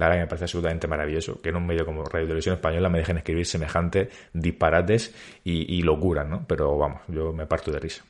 La 0.00 0.06
verdad 0.06 0.20
que 0.20 0.24
me 0.24 0.28
parece 0.28 0.44
absolutamente 0.44 0.88
maravilloso 0.88 1.42
que 1.42 1.50
en 1.50 1.56
un 1.56 1.66
medio 1.66 1.84
como 1.84 2.02
Radio 2.06 2.26
Televisión 2.26 2.54
Española 2.54 2.88
me 2.88 3.00
dejen 3.00 3.18
escribir 3.18 3.44
semejantes 3.44 4.08
disparates 4.32 5.14
y, 5.44 5.76
y 5.76 5.82
locuras, 5.82 6.26
¿no? 6.26 6.42
Pero 6.48 6.78
vamos, 6.78 7.02
yo 7.08 7.34
me 7.34 7.44
parto 7.44 7.70
de 7.70 7.80
risa. 7.80 8.02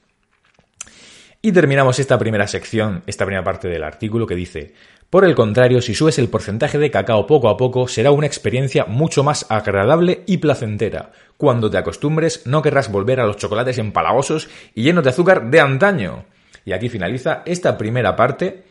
Y 1.43 1.51
terminamos 1.51 1.99
esta 1.99 2.17
primera 2.17 2.47
sección, 2.47 3.03
esta 3.09 3.25
primera 3.25 3.43
parte 3.43 3.67
del 3.67 3.83
artículo 3.83 4.25
que 4.25 4.37
dice, 4.37 4.73
por 5.11 5.25
el 5.25 5.35
contrario, 5.35 5.83
si 5.83 5.97
subes 5.97 6.21
el 6.21 6.29
porcentaje 6.29 6.79
de 6.79 6.93
cacao 6.93 7.27
poco 7.27 7.49
a 7.49 7.57
poco, 7.57 7.89
será 7.89 8.13
una 8.13 8.29
experiencia 8.29 8.85
mucho 8.85 9.25
más 9.25 9.45
agradable 9.51 10.23
y 10.29 10.37
placentera. 10.37 11.11
Cuando 11.37 11.73
te 11.73 11.79
acostumbres, 11.79 12.47
no 12.47 12.63
querrás 12.63 12.93
volver 12.93 13.19
a 13.19 13.27
los 13.27 13.37
chocolates 13.37 13.79
empalagosos 13.79 14.49
y 14.77 14.85
llenos 14.85 15.03
de 15.03 15.11
azúcar 15.11 15.51
de 15.51 15.59
antaño. 15.59 16.25
Y 16.65 16.71
aquí 16.71 16.89
finaliza 16.89 17.43
esta 17.47 17.77
primera 17.77 18.15
parte 18.15 18.69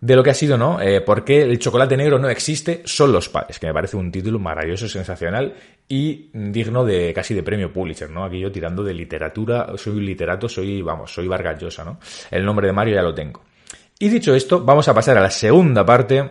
de 0.00 0.14
lo 0.14 0.22
que 0.22 0.30
ha 0.30 0.34
sido, 0.34 0.56
¿no? 0.56 0.80
Eh, 0.80 1.00
¿Por 1.00 1.24
qué 1.24 1.42
el 1.42 1.58
chocolate 1.58 1.96
negro 1.96 2.18
no 2.18 2.28
existe? 2.28 2.82
Son 2.84 3.12
los 3.12 3.28
padres, 3.28 3.58
que 3.58 3.66
me 3.66 3.74
parece 3.74 3.96
un 3.96 4.12
título 4.12 4.38
maravilloso, 4.38 4.88
sensacional 4.88 5.54
y 5.88 6.30
digno 6.32 6.84
de 6.84 7.12
casi 7.12 7.34
de 7.34 7.42
premio 7.42 7.72
Pulitzer, 7.72 8.08
¿no? 8.08 8.24
Aquí 8.24 8.38
yo 8.38 8.52
tirando 8.52 8.84
de 8.84 8.94
literatura, 8.94 9.72
soy 9.76 9.94
un 9.94 10.04
literato, 10.04 10.48
soy, 10.48 10.82
vamos, 10.82 11.12
soy 11.12 11.26
Vargas 11.26 11.60
Llosa, 11.60 11.84
¿no? 11.84 11.98
El 12.30 12.44
nombre 12.44 12.68
de 12.68 12.72
Mario 12.72 12.94
ya 12.94 13.02
lo 13.02 13.14
tengo. 13.14 13.42
Y 13.98 14.08
dicho 14.08 14.34
esto, 14.34 14.64
vamos 14.64 14.86
a 14.86 14.94
pasar 14.94 15.18
a 15.18 15.20
la 15.20 15.30
segunda 15.30 15.84
parte 15.84 16.30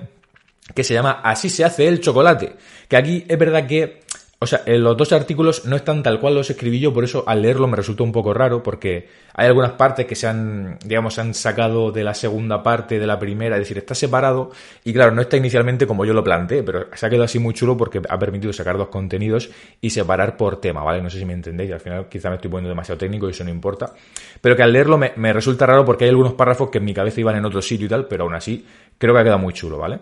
que 0.74 0.84
se 0.84 0.94
llama 0.94 1.20
Así 1.24 1.50
se 1.50 1.66
hace 1.66 1.88
el 1.88 2.00
chocolate. 2.00 2.56
Que 2.88 2.96
aquí 2.96 3.26
es 3.28 3.38
verdad 3.38 3.68
que 3.68 4.02
o 4.40 4.46
sea, 4.46 4.62
los 4.68 4.96
dos 4.96 5.14
artículos 5.14 5.66
no 5.66 5.76
están 5.76 6.04
tal 6.04 6.20
cual 6.20 6.36
los 6.36 6.50
escribí 6.52 6.80
yo, 6.80 6.94
por 6.94 7.04
eso 7.04 7.24
al 7.26 7.42
leerlo 7.42 7.68
me 7.68 7.76
resultó 7.76 8.04
un 8.04 8.12
poco 8.12 8.36
raro, 8.36 8.62
porque 8.62 9.10
hay 9.34 9.48
algunas 9.48 9.72
partes 9.72 10.06
que 10.06 10.14
se 10.14 10.28
han, 10.28 10.78
digamos, 10.86 11.16
se 11.16 11.22
han 11.22 11.34
sacado 11.34 11.92
de 11.92 12.04
la 12.04 12.14
segunda 12.14 12.62
parte 12.62 13.00
de 13.00 13.08
la 13.08 13.18
primera, 13.18 13.56
es 13.56 13.62
decir, 13.62 13.80
está 13.80 13.96
separado, 13.96 14.52
y 14.84 14.94
claro, 14.94 15.12
no 15.12 15.22
está 15.22 15.38
inicialmente 15.38 15.88
como 15.88 16.06
yo 16.06 16.14
lo 16.14 16.24
planteé, 16.24 16.62
pero 16.62 16.86
se 16.94 17.06
ha 17.06 17.10
quedado 17.10 17.24
así 17.24 17.40
muy 17.40 17.56
chulo 17.56 17.76
porque 17.76 18.00
ha 18.08 18.20
permitido 18.20 18.54
sacar 18.54 18.78
dos 18.78 18.90
contenidos 18.90 19.50
y 19.82 19.90
separar 19.90 20.38
por 20.38 20.62
tema, 20.62 20.84
¿vale? 20.84 21.02
No 21.02 21.10
sé 21.10 21.18
si 21.18 21.26
me 21.26 21.34
entendéis, 21.34 21.72
al 21.72 21.80
final 21.80 22.08
quizá 22.08 22.30
me 22.30 22.36
estoy 22.36 22.52
poniendo 22.52 22.70
demasiado 22.70 23.00
técnico 23.00 23.28
y 23.28 23.32
eso 23.32 23.44
no 23.44 23.50
importa, 23.50 23.92
pero 24.40 24.56
que 24.56 24.62
al 24.62 24.72
leerlo 24.72 25.00
me, 25.00 25.14
me 25.16 25.34
resulta 25.34 25.66
raro 25.66 25.84
porque 25.84 26.04
hay 26.04 26.12
algunos 26.12 26.34
párrafos 26.34 26.70
que 26.70 26.78
en 26.78 26.86
mi 26.86 26.94
cabeza 26.94 27.20
iban 27.20 27.38
en 27.38 27.46
otro 27.46 27.62
sitio 27.64 27.88
y 27.88 27.90
tal, 27.90 28.06
pero 28.06 28.26
aún 28.26 28.36
así 28.36 28.64
creo 29.00 29.16
que 29.16 29.20
ha 29.20 29.24
quedado 29.24 29.40
muy 29.40 29.54
chulo, 29.54 29.80
¿vale? 29.80 30.00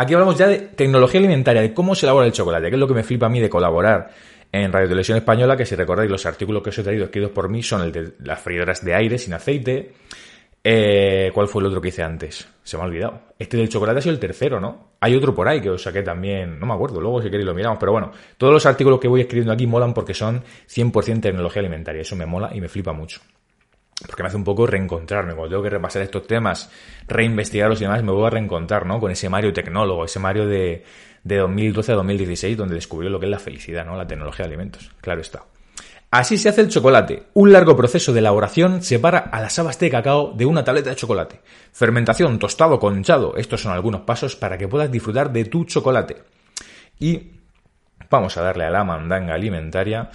Aquí 0.00 0.14
hablamos 0.14 0.38
ya 0.38 0.46
de 0.46 0.60
tecnología 0.60 1.20
alimentaria, 1.20 1.60
de 1.60 1.74
cómo 1.74 1.94
se 1.94 2.06
elabora 2.06 2.24
el 2.24 2.32
chocolate, 2.32 2.70
que 2.70 2.74
es 2.74 2.80
lo 2.80 2.88
que 2.88 2.94
me 2.94 3.02
flipa 3.02 3.26
a 3.26 3.28
mí 3.28 3.38
de 3.38 3.50
colaborar 3.50 4.08
en 4.50 4.72
Radio 4.72 4.88
Televisión 4.88 5.18
Española, 5.18 5.58
que 5.58 5.66
si 5.66 5.74
recordáis 5.76 6.10
los 6.10 6.24
artículos 6.24 6.62
que 6.62 6.70
os 6.70 6.78
he 6.78 6.82
traído 6.82 7.04
escritos 7.04 7.32
por 7.32 7.50
mí 7.50 7.62
son 7.62 7.82
el 7.82 7.92
de 7.92 8.12
las 8.20 8.40
freidoras 8.40 8.82
de 8.82 8.94
aire 8.94 9.18
sin 9.18 9.34
aceite. 9.34 9.92
Eh, 10.64 11.30
¿Cuál 11.34 11.48
fue 11.48 11.60
el 11.60 11.66
otro 11.66 11.82
que 11.82 11.88
hice 11.88 12.02
antes? 12.02 12.48
Se 12.62 12.78
me 12.78 12.82
ha 12.82 12.86
olvidado. 12.86 13.20
Este 13.38 13.58
del 13.58 13.68
chocolate 13.68 13.98
ha 13.98 14.00
sido 14.00 14.14
el 14.14 14.20
tercero, 14.20 14.58
¿no? 14.58 14.92
Hay 15.00 15.14
otro 15.14 15.34
por 15.34 15.46
ahí 15.46 15.60
que 15.60 15.68
os 15.68 15.82
saqué 15.82 16.00
también, 16.00 16.58
no 16.58 16.64
me 16.64 16.72
acuerdo, 16.72 16.98
luego 16.98 17.20
si 17.20 17.28
queréis 17.28 17.44
lo 17.44 17.54
miramos, 17.54 17.76
pero 17.78 17.92
bueno, 17.92 18.10
todos 18.38 18.54
los 18.54 18.64
artículos 18.64 19.00
que 19.00 19.08
voy 19.08 19.20
escribiendo 19.20 19.52
aquí 19.52 19.66
molan 19.66 19.92
porque 19.92 20.14
son 20.14 20.42
100% 20.66 21.20
tecnología 21.20 21.60
alimentaria, 21.60 22.00
eso 22.00 22.16
me 22.16 22.24
mola 22.24 22.48
y 22.54 22.60
me 22.62 22.68
flipa 22.68 22.94
mucho 22.94 23.20
porque 24.06 24.22
me 24.22 24.28
hace 24.28 24.36
un 24.36 24.44
poco 24.44 24.66
reencontrarme. 24.66 25.34
Cuando 25.34 25.50
tengo 25.50 25.62
que 25.62 25.70
repasar 25.70 26.02
estos 26.02 26.26
temas, 26.26 26.70
reinvestigarlos 27.06 27.80
y 27.80 27.84
demás, 27.84 28.02
me 28.02 28.12
voy 28.12 28.26
a 28.26 28.30
reencontrar, 28.30 28.86
¿no? 28.86 29.00
Con 29.00 29.10
ese 29.10 29.28
Mario 29.28 29.52
tecnólogo, 29.52 30.04
ese 30.04 30.18
Mario 30.18 30.46
de, 30.46 30.84
de 31.24 31.36
2012 31.36 31.92
a 31.92 31.94
2016, 31.96 32.56
donde 32.56 32.74
descubrió 32.74 33.10
lo 33.10 33.20
que 33.20 33.26
es 33.26 33.30
la 33.30 33.38
felicidad, 33.38 33.84
¿no? 33.84 33.96
La 33.96 34.06
tecnología 34.06 34.44
de 34.44 34.48
alimentos. 34.48 34.90
Claro 35.00 35.20
está. 35.20 35.44
Así 36.10 36.38
se 36.38 36.48
hace 36.48 36.62
el 36.62 36.68
chocolate. 36.68 37.28
Un 37.34 37.52
largo 37.52 37.76
proceso 37.76 38.12
de 38.12 38.18
elaboración 38.18 38.82
separa 38.82 39.18
a 39.18 39.40
las 39.40 39.56
habas 39.60 39.78
de 39.78 39.90
cacao 39.90 40.32
de 40.32 40.44
una 40.44 40.64
tableta 40.64 40.90
de 40.90 40.96
chocolate. 40.96 41.40
Fermentación, 41.72 42.40
tostado, 42.40 42.80
conchado. 42.80 43.36
Estos 43.36 43.62
son 43.62 43.72
algunos 43.72 44.00
pasos 44.00 44.34
para 44.34 44.58
que 44.58 44.66
puedas 44.66 44.90
disfrutar 44.90 45.32
de 45.32 45.44
tu 45.44 45.64
chocolate. 45.66 46.16
Y 46.98 47.30
vamos 48.10 48.36
a 48.36 48.42
darle 48.42 48.64
a 48.64 48.70
la 48.70 48.82
mandanga 48.82 49.34
alimentaria 49.34 50.10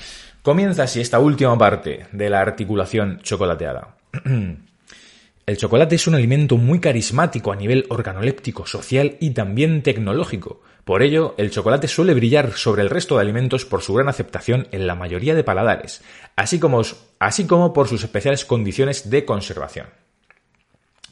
Comienza 0.46 0.84
así 0.84 1.02
esta 1.02 1.18
última 1.18 1.58
parte 1.58 2.06
de 2.12 2.30
la 2.30 2.40
articulación 2.40 3.20
chocolateada. 3.24 3.96
El 5.48 5.58
chocolate 5.58 5.96
es 5.96 6.06
un 6.06 6.14
alimento 6.14 6.58
muy 6.58 6.80
carismático 6.80 7.52
a 7.52 7.56
nivel 7.56 7.88
organoléptico, 7.90 8.68
social 8.68 9.18
y 9.20 9.32
también 9.32 9.82
tecnológico. 9.82 10.62
Por 10.84 11.02
ello, 11.02 11.34
el 11.40 11.50
chocolate 11.50 11.88
suele 11.88 12.14
brillar 12.14 12.52
sobre 12.52 12.84
el 12.84 12.92
resto 12.92 13.16
de 13.16 13.22
alimentos 13.22 13.66
por 13.66 13.82
su 13.82 13.96
gran 13.96 14.08
aceptación 14.08 14.68
en 14.72 14.86
la 14.86 14.94
mayoría 14.94 15.34
de 15.34 15.44
paladares, 15.44 16.04
así 16.36 16.60
como, 16.60 17.74
por 17.74 17.88
sus 17.88 18.04
especiales 18.04 18.46
condiciones 18.46 19.10
de 19.10 19.26
conservación. 19.26 19.88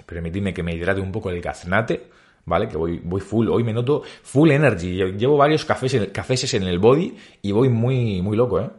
Permitidme 0.06 0.54
que 0.54 0.62
me 0.62 0.75
hidrate 0.75 1.02
un 1.02 1.12
poco 1.12 1.32
el 1.32 1.42
gaznate, 1.42 2.04
¿vale? 2.46 2.68
Que 2.68 2.78
voy, 2.78 3.02
voy 3.04 3.22
full, 3.22 3.50
hoy 3.50 3.63
me 3.63 3.74
noto 3.74 4.04
full 4.22 4.52
energy. 4.52 4.96
Llevo 5.18 5.38
varios 5.38 5.66
cafés, 5.66 6.10
cafés 6.12 6.54
en 6.54 6.63
el 6.63 6.78
body 6.78 7.18
y 7.42 7.52
voy 7.52 7.70
muy, 7.70 8.22
muy 8.22 8.38
loco, 8.38 8.60
¿eh? 8.62 8.70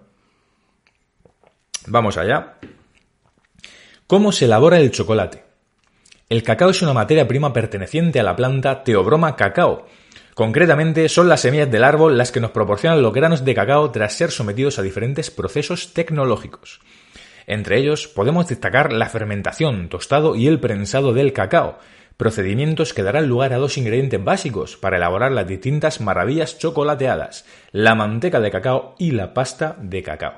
Vamos 1.86 2.16
allá. 2.16 2.54
¿Cómo 4.06 4.32
se 4.32 4.46
elabora 4.46 4.78
el 4.78 4.90
chocolate? 4.90 5.44
El 6.28 6.42
cacao 6.42 6.70
es 6.70 6.80
una 6.82 6.94
materia 6.94 7.28
prima 7.28 7.52
perteneciente 7.52 8.18
a 8.18 8.22
la 8.22 8.34
planta 8.34 8.82
Teobroma 8.82 9.36
cacao. 9.36 9.86
Concretamente, 10.34 11.08
son 11.08 11.28
las 11.28 11.42
semillas 11.42 11.70
del 11.70 11.84
árbol 11.84 12.16
las 12.16 12.32
que 12.32 12.40
nos 12.40 12.50
proporcionan 12.50 13.02
los 13.02 13.12
granos 13.12 13.44
de 13.44 13.54
cacao 13.54 13.90
tras 13.90 14.14
ser 14.14 14.30
sometidos 14.30 14.78
a 14.78 14.82
diferentes 14.82 15.30
procesos 15.30 15.92
tecnológicos. 15.92 16.80
Entre 17.46 17.78
ellos 17.78 18.08
podemos 18.08 18.48
destacar 18.48 18.92
la 18.92 19.08
fermentación, 19.08 19.88
tostado 19.88 20.34
y 20.34 20.46
el 20.48 20.60
prensado 20.60 21.12
del 21.12 21.32
cacao, 21.32 21.78
procedimientos 22.16 22.94
que 22.94 23.02
darán 23.02 23.28
lugar 23.28 23.52
a 23.52 23.58
dos 23.58 23.76
ingredientes 23.76 24.24
básicos 24.24 24.76
para 24.76 24.96
elaborar 24.96 25.32
las 25.32 25.46
distintas 25.46 26.00
maravillas 26.00 26.58
chocolateadas, 26.58 27.44
la 27.72 27.94
manteca 27.94 28.40
de 28.40 28.50
cacao 28.50 28.94
y 28.98 29.10
la 29.10 29.34
pasta 29.34 29.76
de 29.78 30.02
cacao. 30.02 30.34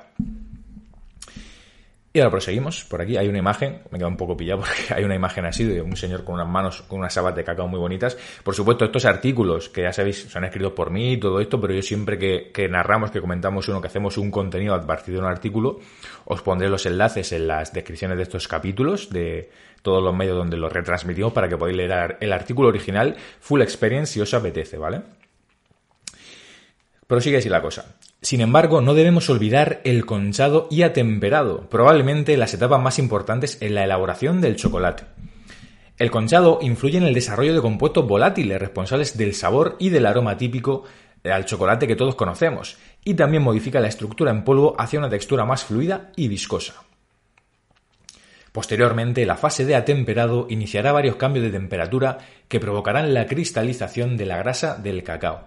Y 2.17 2.19
ahora 2.19 2.31
proseguimos. 2.31 2.83
Por 2.83 2.99
aquí 2.99 3.15
hay 3.15 3.27
una 3.27 3.37
imagen, 3.37 3.83
me 3.91 3.99
queda 3.99 4.07
un 4.07 4.17
poco 4.17 4.35
pillado 4.35 4.61
porque 4.61 4.85
hay 4.95 5.03
una 5.03 5.13
imagen 5.13 5.45
así 5.45 5.63
de 5.65 5.83
un 5.83 5.95
señor 5.95 6.23
con 6.23 6.33
unas 6.33 6.47
manos, 6.47 6.81
con 6.81 6.97
unas 6.97 7.13
sabas 7.13 7.35
de 7.35 7.43
cacao 7.43 7.67
muy 7.67 7.77
bonitas. 7.79 8.17
Por 8.43 8.55
supuesto, 8.55 8.85
estos 8.85 9.05
artículos 9.05 9.69
que 9.69 9.83
ya 9.83 9.93
sabéis 9.93 10.23
son 10.27 10.43
escritos 10.43 10.71
por 10.71 10.89
mí 10.89 11.13
y 11.13 11.17
todo 11.17 11.39
esto, 11.39 11.61
pero 11.61 11.75
yo 11.75 11.83
siempre 11.83 12.17
que, 12.17 12.49
que 12.51 12.67
narramos, 12.67 13.11
que 13.11 13.21
comentamos 13.21 13.69
uno, 13.69 13.79
que 13.81 13.85
hacemos 13.85 14.17
un 14.17 14.31
contenido 14.31 14.73
a 14.73 14.83
partir 14.83 15.13
de 15.13 15.19
un 15.19 15.27
artículo, 15.27 15.79
os 16.25 16.41
pondré 16.41 16.69
los 16.69 16.87
enlaces 16.87 17.33
en 17.33 17.47
las 17.47 17.71
descripciones 17.71 18.17
de 18.17 18.23
estos 18.23 18.47
capítulos, 18.47 19.11
de 19.11 19.51
todos 19.83 20.01
los 20.03 20.15
medios 20.15 20.37
donde 20.37 20.57
los 20.57 20.73
retransmitimos 20.73 21.33
para 21.33 21.47
que 21.47 21.55
podáis 21.55 21.77
leer 21.77 22.17
el 22.19 22.33
artículo 22.33 22.69
original 22.69 23.15
Full 23.41 23.61
Experience 23.61 24.13
si 24.13 24.21
os 24.21 24.33
apetece, 24.33 24.79
¿vale? 24.79 25.03
Prosigue 27.05 27.37
así 27.37 27.47
la 27.47 27.61
cosa. 27.61 27.95
Sin 28.21 28.41
embargo, 28.41 28.81
no 28.81 28.95
debemos 28.95 29.29
olvidar 29.29 29.79
el 29.83 30.05
conchado 30.05 30.67
y 30.71 30.81
atemperado, 30.81 31.69
probablemente 31.69 32.35
las 32.35 32.53
etapas 32.53 32.81
más 32.81 32.97
importantes 32.97 33.61
en 33.61 33.75
la 33.75 33.83
elaboración 33.83 34.41
del 34.41 34.55
chocolate. 34.55 35.03
El 35.97 36.09
conchado 36.09 36.59
influye 36.61 36.97
en 36.97 37.03
el 37.03 37.13
desarrollo 37.13 37.53
de 37.53 37.61
compuestos 37.61 38.07
volátiles 38.07 38.59
responsables 38.59 39.17
del 39.17 39.35
sabor 39.35 39.75
y 39.79 39.89
del 39.89 40.05
aroma 40.05 40.37
típico 40.37 40.83
al 41.23 41.45
chocolate 41.45 41.87
que 41.87 41.95
todos 41.95 42.15
conocemos, 42.15 42.77
y 43.03 43.13
también 43.13 43.43
modifica 43.43 43.79
la 43.79 43.87
estructura 43.87 44.31
en 44.31 44.43
polvo 44.43 44.75
hacia 44.79 44.99
una 44.99 45.09
textura 45.09 45.45
más 45.45 45.63
fluida 45.63 46.11
y 46.15 46.27
viscosa. 46.27 46.83
Posteriormente, 48.51 49.25
la 49.25 49.37
fase 49.37 49.65
de 49.65 49.75
atemperado 49.75 50.47
iniciará 50.49 50.91
varios 50.91 51.17
cambios 51.17 51.45
de 51.45 51.51
temperatura 51.51 52.17
que 52.47 52.59
provocarán 52.59 53.13
la 53.13 53.27
cristalización 53.27 54.17
de 54.17 54.25
la 54.25 54.37
grasa 54.37 54.75
del 54.75 55.03
cacao 55.03 55.45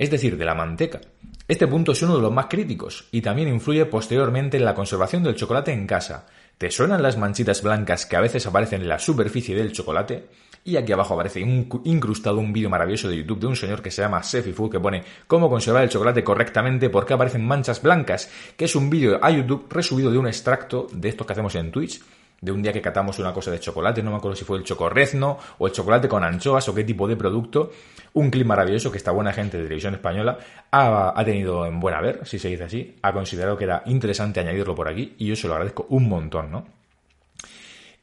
es 0.00 0.10
decir, 0.10 0.38
de 0.38 0.46
la 0.46 0.54
manteca. 0.54 1.02
Este 1.50 1.66
punto 1.66 1.90
es 1.90 2.02
uno 2.02 2.14
de 2.14 2.22
los 2.22 2.32
más 2.32 2.46
críticos 2.46 3.08
y 3.10 3.22
también 3.22 3.48
influye 3.48 3.84
posteriormente 3.84 4.56
en 4.56 4.64
la 4.64 4.72
conservación 4.72 5.24
del 5.24 5.34
chocolate 5.34 5.72
en 5.72 5.84
casa. 5.84 6.28
¿Te 6.56 6.70
suenan 6.70 7.02
las 7.02 7.18
manchitas 7.18 7.60
blancas 7.60 8.06
que 8.06 8.14
a 8.14 8.20
veces 8.20 8.46
aparecen 8.46 8.82
en 8.82 8.88
la 8.88 9.00
superficie 9.00 9.56
del 9.56 9.72
chocolate? 9.72 10.28
Y 10.64 10.76
aquí 10.76 10.92
abajo 10.92 11.14
aparece 11.14 11.40
incrustado 11.40 12.38
un 12.38 12.52
vídeo 12.52 12.70
maravilloso 12.70 13.08
de 13.08 13.16
YouTube 13.16 13.40
de 13.40 13.46
un 13.48 13.56
señor 13.56 13.82
que 13.82 13.90
se 13.90 14.00
llama 14.00 14.22
Sefifu 14.22 14.70
que 14.70 14.78
pone 14.78 15.02
cómo 15.26 15.50
conservar 15.50 15.82
el 15.82 15.88
chocolate 15.88 16.22
correctamente 16.22 16.88
porque 16.88 17.14
aparecen 17.14 17.44
manchas 17.44 17.82
blancas, 17.82 18.30
que 18.56 18.66
es 18.66 18.76
un 18.76 18.88
vídeo 18.88 19.18
a 19.20 19.32
YouTube 19.32 19.66
resubido 19.70 20.12
de 20.12 20.18
un 20.18 20.28
extracto 20.28 20.86
de 20.92 21.08
estos 21.08 21.26
que 21.26 21.32
hacemos 21.32 21.56
en 21.56 21.72
Twitch 21.72 22.00
de 22.40 22.52
un 22.52 22.62
día 22.62 22.72
que 22.72 22.80
catamos 22.80 23.18
una 23.18 23.32
cosa 23.32 23.50
de 23.50 23.60
chocolate, 23.60 24.02
no 24.02 24.10
me 24.10 24.16
acuerdo 24.16 24.36
si 24.36 24.44
fue 24.44 24.58
el 24.58 24.64
chocorrezno 24.64 25.38
o 25.58 25.66
el 25.66 25.72
chocolate 25.72 26.08
con 26.08 26.24
anchoas 26.24 26.68
o 26.68 26.74
qué 26.74 26.84
tipo 26.84 27.06
de 27.06 27.16
producto, 27.16 27.70
un 28.14 28.30
clip 28.30 28.46
maravilloso 28.46 28.90
que 28.90 28.98
esta 28.98 29.10
buena 29.10 29.32
gente 29.32 29.58
de 29.58 29.64
televisión 29.64 29.94
española 29.94 30.38
ha, 30.70 31.22
tenido 31.24 31.66
en 31.66 31.80
buena 31.80 32.00
ver, 32.00 32.20
si 32.24 32.38
se 32.38 32.48
dice 32.48 32.64
así, 32.64 32.96
ha 33.02 33.12
considerado 33.12 33.56
que 33.56 33.64
era 33.64 33.82
interesante 33.86 34.40
añadirlo 34.40 34.74
por 34.74 34.88
aquí 34.88 35.14
y 35.18 35.26
yo 35.26 35.36
se 35.36 35.48
lo 35.48 35.54
agradezco 35.54 35.86
un 35.90 36.08
montón, 36.08 36.50
¿no? 36.50 36.66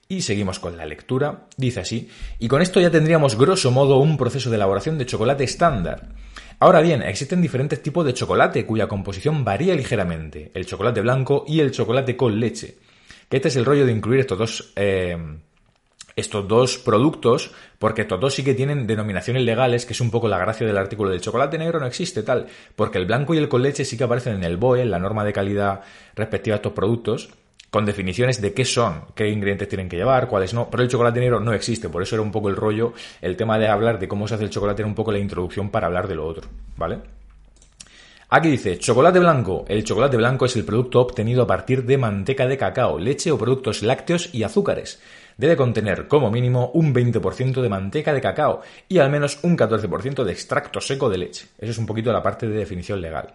Y 0.09 0.21
seguimos 0.21 0.59
con 0.59 0.77
la 0.77 0.85
lectura. 0.85 1.47
Dice 1.57 1.81
así, 1.81 2.09
y 2.39 2.47
con 2.47 2.61
esto 2.61 2.79
ya 2.79 2.89
tendríamos 2.89 3.37
grosso 3.37 3.71
modo 3.71 3.97
un 3.97 4.15
proceso 4.15 4.49
de 4.49 4.55
elaboración 4.55 4.97
de 4.97 5.05
chocolate 5.05 5.43
estándar. 5.43 6.13
Ahora 6.59 6.79
bien, 6.79 7.01
existen 7.01 7.41
diferentes 7.41 7.83
tipos 7.83 8.05
de 8.05 8.13
chocolate 8.13 8.65
cuya 8.65 8.87
composición 8.87 9.43
varía 9.43 9.75
ligeramente, 9.75 10.49
el 10.53 10.65
chocolate 10.65 11.01
blanco 11.01 11.43
y 11.45 11.59
el 11.59 11.71
chocolate 11.71 12.15
con 12.15 12.39
leche 12.39 12.77
que 13.29 13.37
este 13.37 13.49
es 13.49 13.55
el 13.55 13.65
rollo 13.65 13.85
de 13.85 13.91
incluir 13.91 14.19
estos 14.19 14.37
dos, 14.37 14.73
eh, 14.75 15.17
estos 16.15 16.47
dos 16.47 16.77
productos, 16.77 17.51
porque 17.77 18.01
estos 18.01 18.19
dos 18.19 18.33
sí 18.33 18.43
que 18.43 18.53
tienen 18.53 18.87
denominaciones 18.87 19.43
legales, 19.43 19.85
que 19.85 19.93
es 19.93 20.01
un 20.01 20.09
poco 20.09 20.27
la 20.27 20.39
gracia 20.39 20.65
del 20.65 20.77
artículo 20.77 21.09
del 21.09 21.21
chocolate 21.21 21.57
negro 21.57 21.79
no 21.79 21.85
existe 21.85 22.23
tal, 22.23 22.47
porque 22.75 22.97
el 22.97 23.05
blanco 23.05 23.33
y 23.33 23.37
el 23.37 23.49
con 23.49 23.61
leche 23.61 23.85
sí 23.85 23.97
que 23.97 24.03
aparecen 24.03 24.35
en 24.35 24.43
el 24.43 24.57
BOE, 24.57 24.81
en 24.81 24.91
la 24.91 24.99
norma 24.99 25.23
de 25.23 25.33
calidad 25.33 25.81
respectiva 26.15 26.55
a 26.55 26.57
estos 26.57 26.73
productos, 26.73 27.29
con 27.69 27.85
definiciones 27.85 28.41
de 28.41 28.53
qué 28.53 28.65
son, 28.65 29.03
qué 29.13 29.27
ingredientes 29.29 29.67
tienen 29.67 29.89
que 29.89 29.97
llevar, 29.97 30.27
cuáles 30.27 30.53
no, 30.53 30.69
pero 30.69 30.81
el 30.81 30.89
chocolate 30.89 31.19
negro 31.19 31.39
no 31.39 31.53
existe, 31.53 31.89
por 31.89 32.01
eso 32.01 32.15
era 32.15 32.23
un 32.23 32.31
poco 32.31 32.49
el 32.49 32.55
rollo, 32.55 32.93
el 33.21 33.35
tema 33.35 33.59
de 33.59 33.67
hablar 33.67 33.99
de 33.99 34.07
cómo 34.07 34.27
se 34.27 34.35
hace 34.35 34.45
el 34.45 34.49
chocolate 34.49 34.81
era 34.81 34.87
un 34.87 34.95
poco 34.95 35.11
la 35.11 35.19
introducción 35.19 35.69
para 35.69 35.87
hablar 35.87 36.07
de 36.07 36.15
lo 36.15 36.25
otro, 36.25 36.47
¿vale? 36.77 36.99
Aquí 38.29 38.49
dice, 38.49 38.77
chocolate 38.77 39.19
blanco. 39.19 39.63
El 39.69 39.85
chocolate 39.85 40.17
blanco 40.17 40.45
es 40.45 40.55
el 40.57 40.65
producto 40.65 40.99
obtenido 40.99 41.43
a 41.43 41.47
partir 41.47 41.85
de 41.85 41.97
manteca 41.97 42.45
de 42.45 42.57
cacao, 42.57 42.99
leche 42.99 43.31
o 43.31 43.37
productos 43.37 43.83
lácteos 43.83 44.33
y 44.33 44.43
azúcares. 44.43 44.99
Debe 45.37 45.55
contener 45.55 46.09
como 46.09 46.29
mínimo 46.29 46.71
un 46.73 46.93
20% 46.93 47.61
de 47.61 47.69
manteca 47.69 48.13
de 48.13 48.19
cacao 48.19 48.63
y 48.89 48.97
al 48.97 49.09
menos 49.09 49.39
un 49.43 49.57
14% 49.57 50.25
de 50.25 50.31
extracto 50.33 50.81
seco 50.81 51.09
de 51.09 51.19
leche. 51.19 51.47
Eso 51.57 51.71
es 51.71 51.77
un 51.77 51.85
poquito 51.85 52.11
la 52.11 52.21
parte 52.21 52.49
de 52.49 52.57
definición 52.57 52.99
legal. 52.99 53.33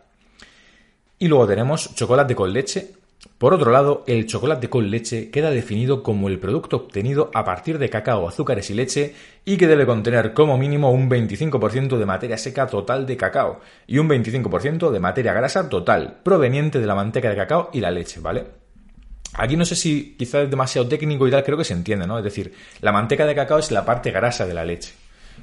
Y 1.18 1.26
luego 1.26 1.46
tenemos 1.46 1.94
chocolate 1.94 2.34
con 2.34 2.52
leche, 2.52 2.90
por 3.38 3.54
otro 3.54 3.70
lado, 3.70 4.04
el 4.06 4.26
chocolate 4.26 4.68
con 4.68 4.90
leche 4.90 5.30
queda 5.30 5.50
definido 5.50 6.02
como 6.02 6.28
el 6.28 6.38
producto 6.38 6.76
obtenido 6.76 7.30
a 7.34 7.44
partir 7.44 7.78
de 7.78 7.88
cacao, 7.88 8.28
azúcares 8.28 8.70
y 8.70 8.74
leche 8.74 9.14
y 9.44 9.56
que 9.56 9.66
debe 9.66 9.86
contener 9.86 10.32
como 10.32 10.58
mínimo 10.58 10.90
un 10.90 11.08
25% 11.08 11.98
de 11.98 12.06
materia 12.06 12.38
seca 12.38 12.66
total 12.66 13.06
de 13.06 13.16
cacao 13.16 13.60
y 13.86 13.98
un 13.98 14.08
25% 14.08 14.90
de 14.90 15.00
materia 15.00 15.32
grasa 15.32 15.68
total 15.68 16.20
proveniente 16.22 16.80
de 16.80 16.86
la 16.86 16.94
manteca 16.94 17.30
de 17.30 17.36
cacao 17.36 17.70
y 17.72 17.80
la 17.80 17.90
leche, 17.90 18.20
¿vale? 18.20 18.44
Aquí 19.34 19.56
no 19.56 19.64
sé 19.64 19.76
si 19.76 20.14
quizás 20.18 20.44
es 20.44 20.50
demasiado 20.50 20.88
técnico 20.88 21.26
y 21.26 21.30
tal, 21.30 21.42
creo 21.42 21.58
que 21.58 21.64
se 21.64 21.74
entiende, 21.74 22.06
¿no? 22.06 22.18
Es 22.18 22.24
decir, 22.24 22.52
la 22.80 22.92
manteca 22.92 23.24
de 23.24 23.34
cacao 23.34 23.58
es 23.58 23.70
la 23.70 23.84
parte 23.84 24.10
grasa 24.10 24.46
de 24.46 24.54
la 24.54 24.64
leche. 24.64 24.94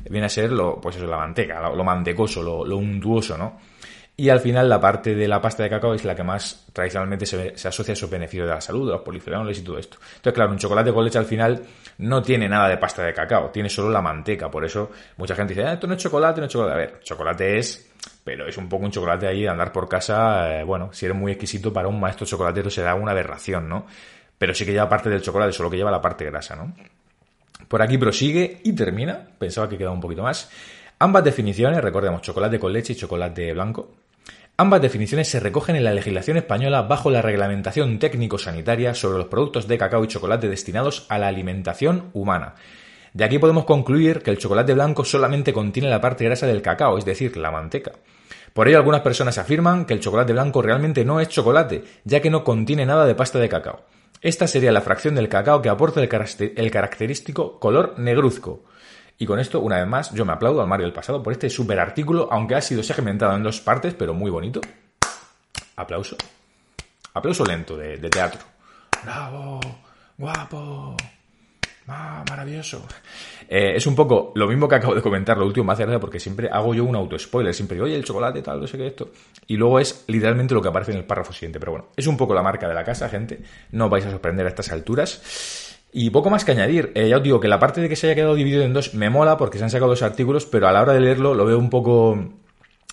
Viene 0.10 0.28
a 0.28 0.30
ser 0.30 0.52
lo, 0.52 0.80
pues 0.80 0.96
eso, 0.98 1.08
la 1.08 1.18
manteca, 1.18 1.60
lo, 1.70 1.84
mantecoso, 1.84 2.44
lo, 2.44 2.64
lo 2.64 2.78
untuoso, 2.78 3.38
¿no? 3.38 3.58
Y 4.20 4.28
al 4.28 4.42
final 4.42 4.68
la 4.68 4.82
parte 4.82 5.16
de 5.16 5.30
la 5.30 5.42
pasta 5.42 5.64
de 5.64 5.70
cacao 5.70 5.94
es 5.94 6.04
la 6.04 6.14
que 6.14 6.24
más 6.24 6.66
tradicionalmente 6.74 7.26
se, 7.26 7.54
asocia 7.66 7.94
a 7.94 7.96
esos 7.96 8.10
beneficios 8.10 8.50
de 8.50 8.54
la 8.54 8.60
salud, 8.60 8.86
de 8.86 8.92
los 8.92 9.02
polifenoles 9.02 9.58
y 9.58 9.62
todo 9.62 9.78
esto. 9.78 9.98
Entonces, 10.18 10.34
claro, 10.34 10.52
un 10.52 10.58
chocolate 10.58 10.92
con 10.92 11.06
leche 11.06 11.18
al 11.18 11.26
final 11.26 11.64
no 12.00 12.22
tiene 12.22 12.50
nada 12.50 12.68
de 12.68 12.76
pasta 12.76 13.02
de 13.02 13.14
cacao, 13.14 13.50
tiene 13.50 13.70
solo 13.70 13.90
la 13.90 14.02
manteca. 14.02 14.52
Por 14.52 14.66
eso 14.66 14.92
mucha 15.16 15.36
gente 15.36 15.54
dice, 15.54 15.66
ah, 15.66 15.72
esto 15.72 15.88
no 15.88 15.94
es 15.94 16.04
chocolate, 16.04 16.42
no 16.42 16.48
es 16.48 16.52
chocolate. 16.52 16.74
A 16.74 16.78
ver, 16.78 17.00
chocolate 17.02 17.60
es, 17.60 17.92
pero 18.22 18.46
es 18.46 18.58
un 18.58 18.68
poco 18.68 18.84
un 18.84 18.92
chocolate 18.92 19.26
ahí 19.26 19.44
de 19.44 19.48
andar 19.48 19.72
por 19.72 19.88
casa. 19.88 20.60
Eh, 20.60 20.64
bueno, 20.66 20.90
si 20.92 21.06
eres 21.06 21.18
muy 21.18 21.32
exquisito 21.32 21.72
para 21.72 21.88
un 21.88 21.98
maestro 21.98 22.28
chocolatero 22.28 22.70
será 22.70 22.96
una 22.96 23.12
aberración, 23.12 23.70
¿no? 23.70 23.88
Pero 24.38 24.54
sí 24.54 24.66
que 24.66 24.74
lleva 24.74 24.90
parte 24.90 25.10
del 25.10 25.22
chocolate, 25.22 25.54
solo 25.54 25.70
que 25.70 25.78
lleva 25.78 25.92
la 25.92 26.02
parte 26.02 26.26
grasa, 26.26 26.58
¿no? 26.58 26.74
Por 27.70 27.82
aquí 27.82 27.98
prosigue 27.98 28.60
y 28.66 28.74
termina. 28.74 29.30
Pensaba 29.40 29.70
que 29.70 29.78
quedaba 29.78 29.96
un 29.96 30.02
poquito 30.02 30.24
más. 30.24 30.52
Ambas 31.02 31.24
definiciones, 31.24 31.82
recordemos, 31.82 32.22
chocolate 32.22 32.60
con 32.60 32.74
leche 32.74 32.92
y 32.92 32.98
chocolate 32.98 33.54
blanco, 33.54 33.94
Ambas 34.62 34.82
definiciones 34.82 35.30
se 35.30 35.40
recogen 35.40 35.78
en 35.78 35.86
la 35.86 35.94
legislación 35.94 36.36
española 36.36 36.82
bajo 36.82 37.10
la 37.10 37.22
reglamentación 37.22 37.98
técnico-sanitaria 37.98 38.94
sobre 38.94 39.20
los 39.20 39.28
productos 39.28 39.70
de 39.70 39.78
cacao 39.78 40.04
y 40.04 40.10
chocolate 40.10 40.50
destinados 40.50 41.06
a 41.08 41.18
la 41.18 41.30
alimentación 41.30 42.10
humana. 42.12 42.56
De 43.14 43.24
aquí 43.24 43.40
podemos 43.40 43.64
concluir 43.64 44.22
que 44.22 44.32
el 44.32 44.38
chocolate 44.38 44.74
blanco 44.74 45.06
solamente 45.06 45.54
contiene 45.54 45.88
la 45.88 46.02
parte 46.02 46.26
grasa 46.26 46.46
del 46.46 46.62
cacao, 46.62 46.98
es 46.98 47.06
decir, 47.06 47.38
la 47.38 47.52
manteca. 47.52 47.94
Por 48.52 48.68
ello 48.68 48.76
algunas 48.76 49.00
personas 49.00 49.38
afirman 49.38 49.86
que 49.86 49.94
el 49.94 50.02
chocolate 50.02 50.34
blanco 50.34 50.62
realmente 50.62 51.06
no 51.06 51.22
es 51.22 51.30
chocolate, 51.30 51.86
ya 52.04 52.20
que 52.20 52.30
no 52.30 52.44
contiene 52.44 52.86
nada 52.86 53.06
de 53.06 53.16
pasta 53.16 53.40
de 53.40 53.48
cacao. 53.48 53.86
Esta 54.22 54.46
sería 54.46 54.74
la 54.74 54.82
fracción 54.82 55.16
del 55.16 55.30
cacao 55.30 55.62
que 55.62 55.70
aporta 55.70 56.02
el, 56.02 56.72
característico 56.72 57.62
color 57.62 57.98
negruzco. 57.98 58.66
Y 59.22 59.26
con 59.26 59.38
esto, 59.38 59.60
una 59.60 59.80
vez 59.80 59.88
más, 59.88 60.14
yo 60.14 60.24
me 60.24 60.32
aplaudo 60.32 60.62
al 60.62 60.68
Mario 60.68 60.86
del 60.86 60.94
pasado 60.94 61.22
por 61.22 61.34
este 61.34 61.50
super 61.50 61.78
artículo, 61.78 62.30
aunque 62.32 62.56
ha 62.56 62.62
sido 62.62 62.82
segmentado 62.82 63.36
en 63.36 63.44
dos 63.44 63.60
partes, 63.60 63.94
pero 63.94 64.14
muy 64.14 64.32
bonito. 64.32 64.62
Aplauso. 65.76 66.16
Aplauso 67.14 67.44
lento 67.46 67.76
de, 67.76 67.98
teatro. 67.98 68.40
¡Bravo! 69.04 69.60
¡Guapo! 70.18 70.96
¡Ah, 71.90 72.24
maravilloso! 72.30 72.88
Eh, 73.50 73.74
es 73.76 73.86
un 73.88 73.96
poco 73.96 74.32
lo 74.36 74.48
mismo 74.48 74.70
que 74.70 74.76
acabo 74.76 74.96
de 74.96 75.02
comentar, 75.02 75.38
lo 75.38 75.46
último 75.46 75.66
me 75.66 75.74
hace 75.74 75.84
gracia 75.84 76.00
porque 76.00 76.20
siempre 76.20 76.48
hago 76.50 76.74
yo 76.74 76.86
un 76.86 76.96
auto-spoiler, 76.96 77.54
siempre 77.54 77.76
digo, 77.76 77.88
oye, 77.88 77.96
el 77.96 78.06
chocolate, 78.06 78.42
tal, 78.42 78.62
no 78.62 78.68
sé 78.68 78.78
qué 78.78 78.88
esto. 78.88 79.12
Y 79.48 79.58
luego 79.58 79.82
es 79.82 80.06
literalmente 80.08 80.54
lo 80.54 80.62
que 80.62 80.70
aparece 80.70 80.92
en 80.94 81.00
el 81.00 81.04
párrafo 81.04 81.34
siguiente. 81.34 81.60
Pero 81.60 81.74
bueno, 81.74 81.88
es 81.98 82.08
un 82.08 82.16
poco 82.16 82.34
la 82.34 82.42
marca 82.42 82.70
de 82.70 82.74
la 82.74 82.86
casa, 82.86 83.10
gente. 83.10 83.42
No 83.72 83.90
vais 83.90 84.06
a 84.06 84.12
sorprender 84.12 84.46
a 84.46 84.50
estas 84.50 84.72
alturas. 84.72 85.69
Y 85.92 86.12
poco 86.12 86.30
más 86.30 86.46
que 86.46 86.52
añadir. 86.52 86.92
Eh, 86.96 87.10
ya 87.10 87.18
os 87.18 87.24
digo 87.24 87.40
que 87.40 87.48
la 87.48 87.60
parte 87.60 87.82
de 87.82 87.90
que 87.90 87.96
se 87.96 88.08
haya 88.08 88.16
quedado 88.16 88.36
dividido 88.36 88.64
en 88.64 88.74
dos 88.74 88.94
me 88.94 89.10
mola 89.10 89.38
porque 89.38 89.58
se 89.58 89.64
han 89.64 89.70
sacado 89.70 89.90
dos 89.90 90.04
artículos, 90.04 90.46
pero 90.46 90.68
a 90.68 90.72
la 90.72 90.82
hora 90.82 90.94
de 90.94 91.00
leerlo 91.00 91.34
lo 91.34 91.46
veo 91.46 91.58
un 91.58 91.70
poco... 91.70 92.18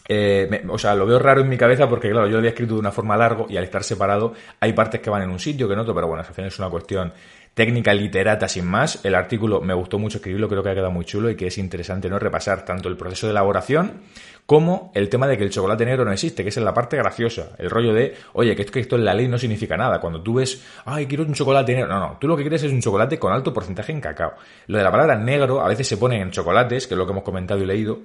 Eh, 0.09 0.65
o 0.69 0.79
sea, 0.79 0.95
lo 0.95 1.05
veo 1.05 1.19
raro 1.19 1.41
en 1.41 1.49
mi 1.49 1.57
cabeza 1.57 1.89
porque, 1.89 2.11
claro, 2.11 2.27
yo 2.27 2.33
lo 2.33 2.39
había 2.39 2.51
escrito 2.51 2.75
de 2.75 2.81
una 2.81 2.93
forma 2.93 3.17
largo 3.17 3.47
y 3.49 3.57
al 3.57 3.65
estar 3.65 3.83
separado 3.83 4.35
hay 4.61 4.73
partes 4.73 5.01
que 5.01 5.11
van 5.11 5.23
en 5.23 5.31
un 5.31 5.41
sitio 5.41 5.67
que 5.67 5.75
en 5.75 5.81
otro, 5.81 5.95
pero 5.95 6.07
bueno, 6.07 6.23
al 6.27 6.33
final 6.33 6.49
es 6.49 6.59
una 6.61 6.71
cuestión 6.71 7.13
técnica 7.57 7.95
literata 7.95 8.49
sin 8.49 8.67
más. 8.67 9.03
El 9.03 9.15
artículo 9.15 9.63
me 9.63 9.73
gustó 9.73 9.99
mucho 9.99 10.19
escribirlo, 10.19 10.47
creo 10.47 10.63
que 10.63 10.69
ha 10.69 10.75
quedado 10.75 10.91
muy 10.91 11.07
chulo 11.07 11.31
y 11.31 11.37
que 11.37 11.47
es 11.47 11.57
interesante 11.57 12.11
no 12.11 12.19
repasar 12.19 12.67
tanto 12.67 12.91
el 12.91 12.99
proceso 12.99 13.27
de 13.27 13.31
elaboración 13.31 14.03
como 14.45 14.93
el 14.95 15.09
tema 15.09 15.27
de 15.27 15.39
que 15.39 15.45
el 15.45 15.51
chocolate 15.51 15.87
negro 15.87 16.05
no 16.05 16.13
existe, 16.13 16.43
que 16.43 16.51
es 16.51 16.57
la 16.59 16.75
parte 16.75 16.99
graciosa, 16.99 17.53
el 17.57 17.71
rollo 17.71 17.95
de, 17.95 18.15
oye, 18.35 18.55
que 18.55 18.61
esto, 18.61 18.73
que 18.75 18.81
esto 18.81 18.97
en 18.97 19.07
la 19.07 19.15
ley 19.15 19.27
no 19.27 19.39
significa 19.39 19.75
nada. 19.75 20.01
Cuando 20.01 20.21
tú 20.21 20.35
ves, 20.35 20.63
ay, 20.85 21.07
quiero 21.07 21.25
un 21.25 21.33
chocolate 21.33 21.75
negro, 21.75 21.89
no, 21.89 21.99
no, 21.99 22.19
tú 22.21 22.29
lo 22.29 22.37
que 22.37 22.43
quieres 22.43 22.63
es 22.63 22.71
un 22.71 22.83
chocolate 22.83 23.19
con 23.19 23.33
alto 23.33 23.55
porcentaje 23.55 23.91
en 23.91 24.03
cacao. 24.03 24.35
Lo 24.67 24.77
de 24.77 24.85
la 24.85 24.91
palabra 24.91 25.17
negro 25.17 25.63
a 25.63 25.69
veces 25.69 25.89
se 25.89 25.97
pone 25.97 26.21
en 26.21 26.31
chocolates, 26.31 26.87
que 26.87 26.93
es 26.93 26.99
lo 26.99 27.07
que 27.07 27.13
hemos 27.13 27.25
comentado 27.25 27.63
y 27.63 27.65
leído, 27.65 27.99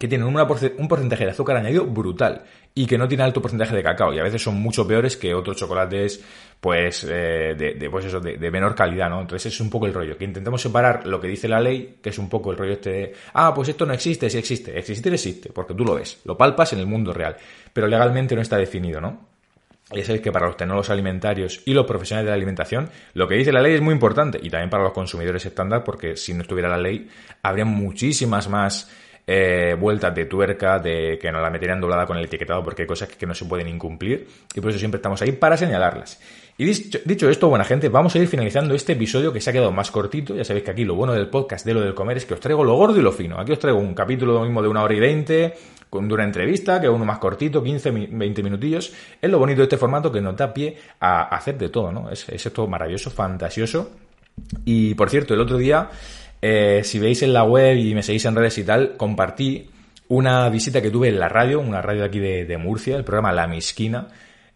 que 0.00 0.08
tienen 0.08 0.26
un 0.26 0.88
porcentaje 0.88 1.26
de 1.26 1.30
azúcar 1.30 1.58
añadido 1.58 1.84
brutal 1.84 2.42
y 2.74 2.86
que 2.86 2.96
no 2.96 3.06
tiene 3.06 3.22
alto 3.22 3.42
porcentaje 3.42 3.76
de 3.76 3.82
cacao 3.82 4.14
y 4.14 4.18
a 4.18 4.22
veces 4.22 4.40
son 4.40 4.54
mucho 4.54 4.88
peores 4.88 5.14
que 5.18 5.34
otros 5.34 5.58
chocolates 5.58 6.24
pues 6.58 7.06
eh, 7.06 7.54
de, 7.54 7.90
pues 7.90 8.06
eso, 8.06 8.18
de, 8.18 8.50
menor 8.50 8.74
calidad, 8.74 9.10
¿no? 9.10 9.20
Entonces 9.20 9.52
es 9.52 9.60
un 9.60 9.68
poco 9.68 9.84
el 9.84 9.92
rollo, 9.92 10.16
que 10.16 10.24
intentamos 10.24 10.62
separar 10.62 11.06
lo 11.06 11.20
que 11.20 11.28
dice 11.28 11.48
la 11.48 11.60
ley, 11.60 11.98
que 12.02 12.08
es 12.08 12.18
un 12.18 12.30
poco 12.30 12.50
el 12.50 12.56
rollo 12.56 12.72
este 12.72 12.90
de, 12.90 13.14
ah, 13.34 13.52
pues 13.54 13.68
esto 13.68 13.84
no 13.84 13.92
existe, 13.92 14.30
sí 14.30 14.38
existe, 14.38 14.78
existir 14.78 15.12
existe, 15.12 15.50
porque 15.52 15.74
tú 15.74 15.84
lo 15.84 15.96
ves, 15.96 16.22
lo 16.24 16.34
palpas 16.34 16.72
en 16.72 16.78
el 16.78 16.86
mundo 16.86 17.12
real, 17.12 17.36
pero 17.70 17.86
legalmente 17.86 18.34
no 18.34 18.40
está 18.40 18.56
definido, 18.56 19.02
¿no? 19.02 19.28
Y 19.92 20.00
es 20.00 20.20
que 20.20 20.32
para 20.32 20.46
los 20.46 20.56
tecnólogos 20.56 20.88
alimentarios 20.88 21.60
y 21.66 21.74
los 21.74 21.84
profesionales 21.84 22.24
de 22.24 22.30
la 22.30 22.36
alimentación, 22.36 22.88
lo 23.12 23.28
que 23.28 23.34
dice 23.34 23.52
la 23.52 23.60
ley 23.60 23.74
es 23.74 23.82
muy 23.82 23.92
importante, 23.92 24.40
y 24.42 24.48
también 24.48 24.70
para 24.70 24.84
los 24.84 24.92
consumidores 24.92 25.44
estándar, 25.44 25.84
porque 25.84 26.16
si 26.16 26.32
no 26.32 26.40
estuviera 26.40 26.70
la 26.70 26.78
ley, 26.78 27.06
habría 27.42 27.66
muchísimas 27.66 28.48
más 28.48 28.90
eh, 29.32 29.76
vueltas 29.78 30.12
de 30.12 30.24
tuerca, 30.24 30.80
de 30.80 31.16
que 31.16 31.30
nos 31.30 31.40
la 31.40 31.50
meterían 31.50 31.80
doblada 31.80 32.04
con 32.04 32.16
el 32.16 32.24
etiquetado 32.24 32.64
porque 32.64 32.82
hay 32.82 32.88
cosas 32.88 33.10
que 33.10 33.26
no 33.26 33.32
se 33.32 33.44
pueden 33.44 33.68
incumplir 33.68 34.26
y 34.52 34.60
por 34.60 34.70
eso 34.70 34.80
siempre 34.80 34.96
estamos 34.96 35.22
ahí 35.22 35.30
para 35.30 35.56
señalarlas. 35.56 36.20
Y 36.58 36.64
dicho, 36.64 37.30
esto, 37.30 37.48
buena 37.48 37.64
gente, 37.64 37.88
vamos 37.88 38.12
a 38.16 38.18
ir 38.18 38.26
finalizando 38.26 38.74
este 38.74 38.94
episodio 38.94 39.32
que 39.32 39.40
se 39.40 39.48
ha 39.48 39.52
quedado 39.52 39.70
más 39.70 39.92
cortito. 39.92 40.34
Ya 40.34 40.42
sabéis 40.42 40.64
que 40.64 40.72
aquí 40.72 40.84
lo 40.84 40.96
bueno 40.96 41.12
del 41.12 41.28
podcast 41.28 41.64
de 41.64 41.74
lo 41.74 41.80
del 41.80 41.94
comer 41.94 42.16
es 42.16 42.26
que 42.26 42.34
os 42.34 42.40
traigo 42.40 42.64
lo 42.64 42.74
gordo 42.74 42.98
y 42.98 43.02
lo 43.02 43.12
fino. 43.12 43.38
Aquí 43.38 43.52
os 43.52 43.60
traigo 43.60 43.78
un 43.78 43.94
capítulo 43.94 44.42
mismo 44.42 44.60
de 44.62 44.68
una 44.68 44.82
hora 44.82 44.94
y 44.94 44.98
veinte, 44.98 45.54
con 45.88 46.10
una 46.10 46.24
entrevista, 46.24 46.80
que 46.80 46.88
uno 46.88 47.04
más 47.04 47.18
cortito, 47.18 47.62
15, 47.62 48.08
20 48.10 48.42
minutillos. 48.42 48.92
Es 49.22 49.30
lo 49.30 49.38
bonito 49.38 49.58
de 49.58 49.66
este 49.66 49.76
formato 49.76 50.10
que 50.10 50.20
nos 50.20 50.36
da 50.36 50.52
pie 50.52 50.76
a 50.98 51.34
hacer 51.36 51.56
de 51.56 51.68
todo, 51.68 51.92
¿no? 51.92 52.10
Es, 52.10 52.28
es 52.28 52.44
esto 52.44 52.66
maravilloso, 52.66 53.10
fantasioso. 53.10 53.92
Y 54.64 54.94
por 54.94 55.08
cierto, 55.08 55.34
el 55.34 55.40
otro 55.40 55.56
día 55.56 55.88
eh, 56.42 56.82
si 56.84 56.98
veis 56.98 57.22
en 57.22 57.32
la 57.32 57.44
web 57.44 57.76
y 57.76 57.94
me 57.94 58.02
seguís 58.02 58.24
en 58.24 58.34
redes 58.34 58.58
y 58.58 58.64
tal, 58.64 58.96
compartí 58.96 59.68
una 60.08 60.48
visita 60.48 60.82
que 60.82 60.90
tuve 60.90 61.08
en 61.08 61.20
la 61.20 61.28
radio, 61.28 61.60
una 61.60 61.82
radio 61.82 62.04
aquí 62.04 62.18
de, 62.18 62.58
Murcia, 62.58 62.96
el 62.96 63.04
programa 63.04 63.32
La 63.32 63.46
Misquina, 63.46 64.08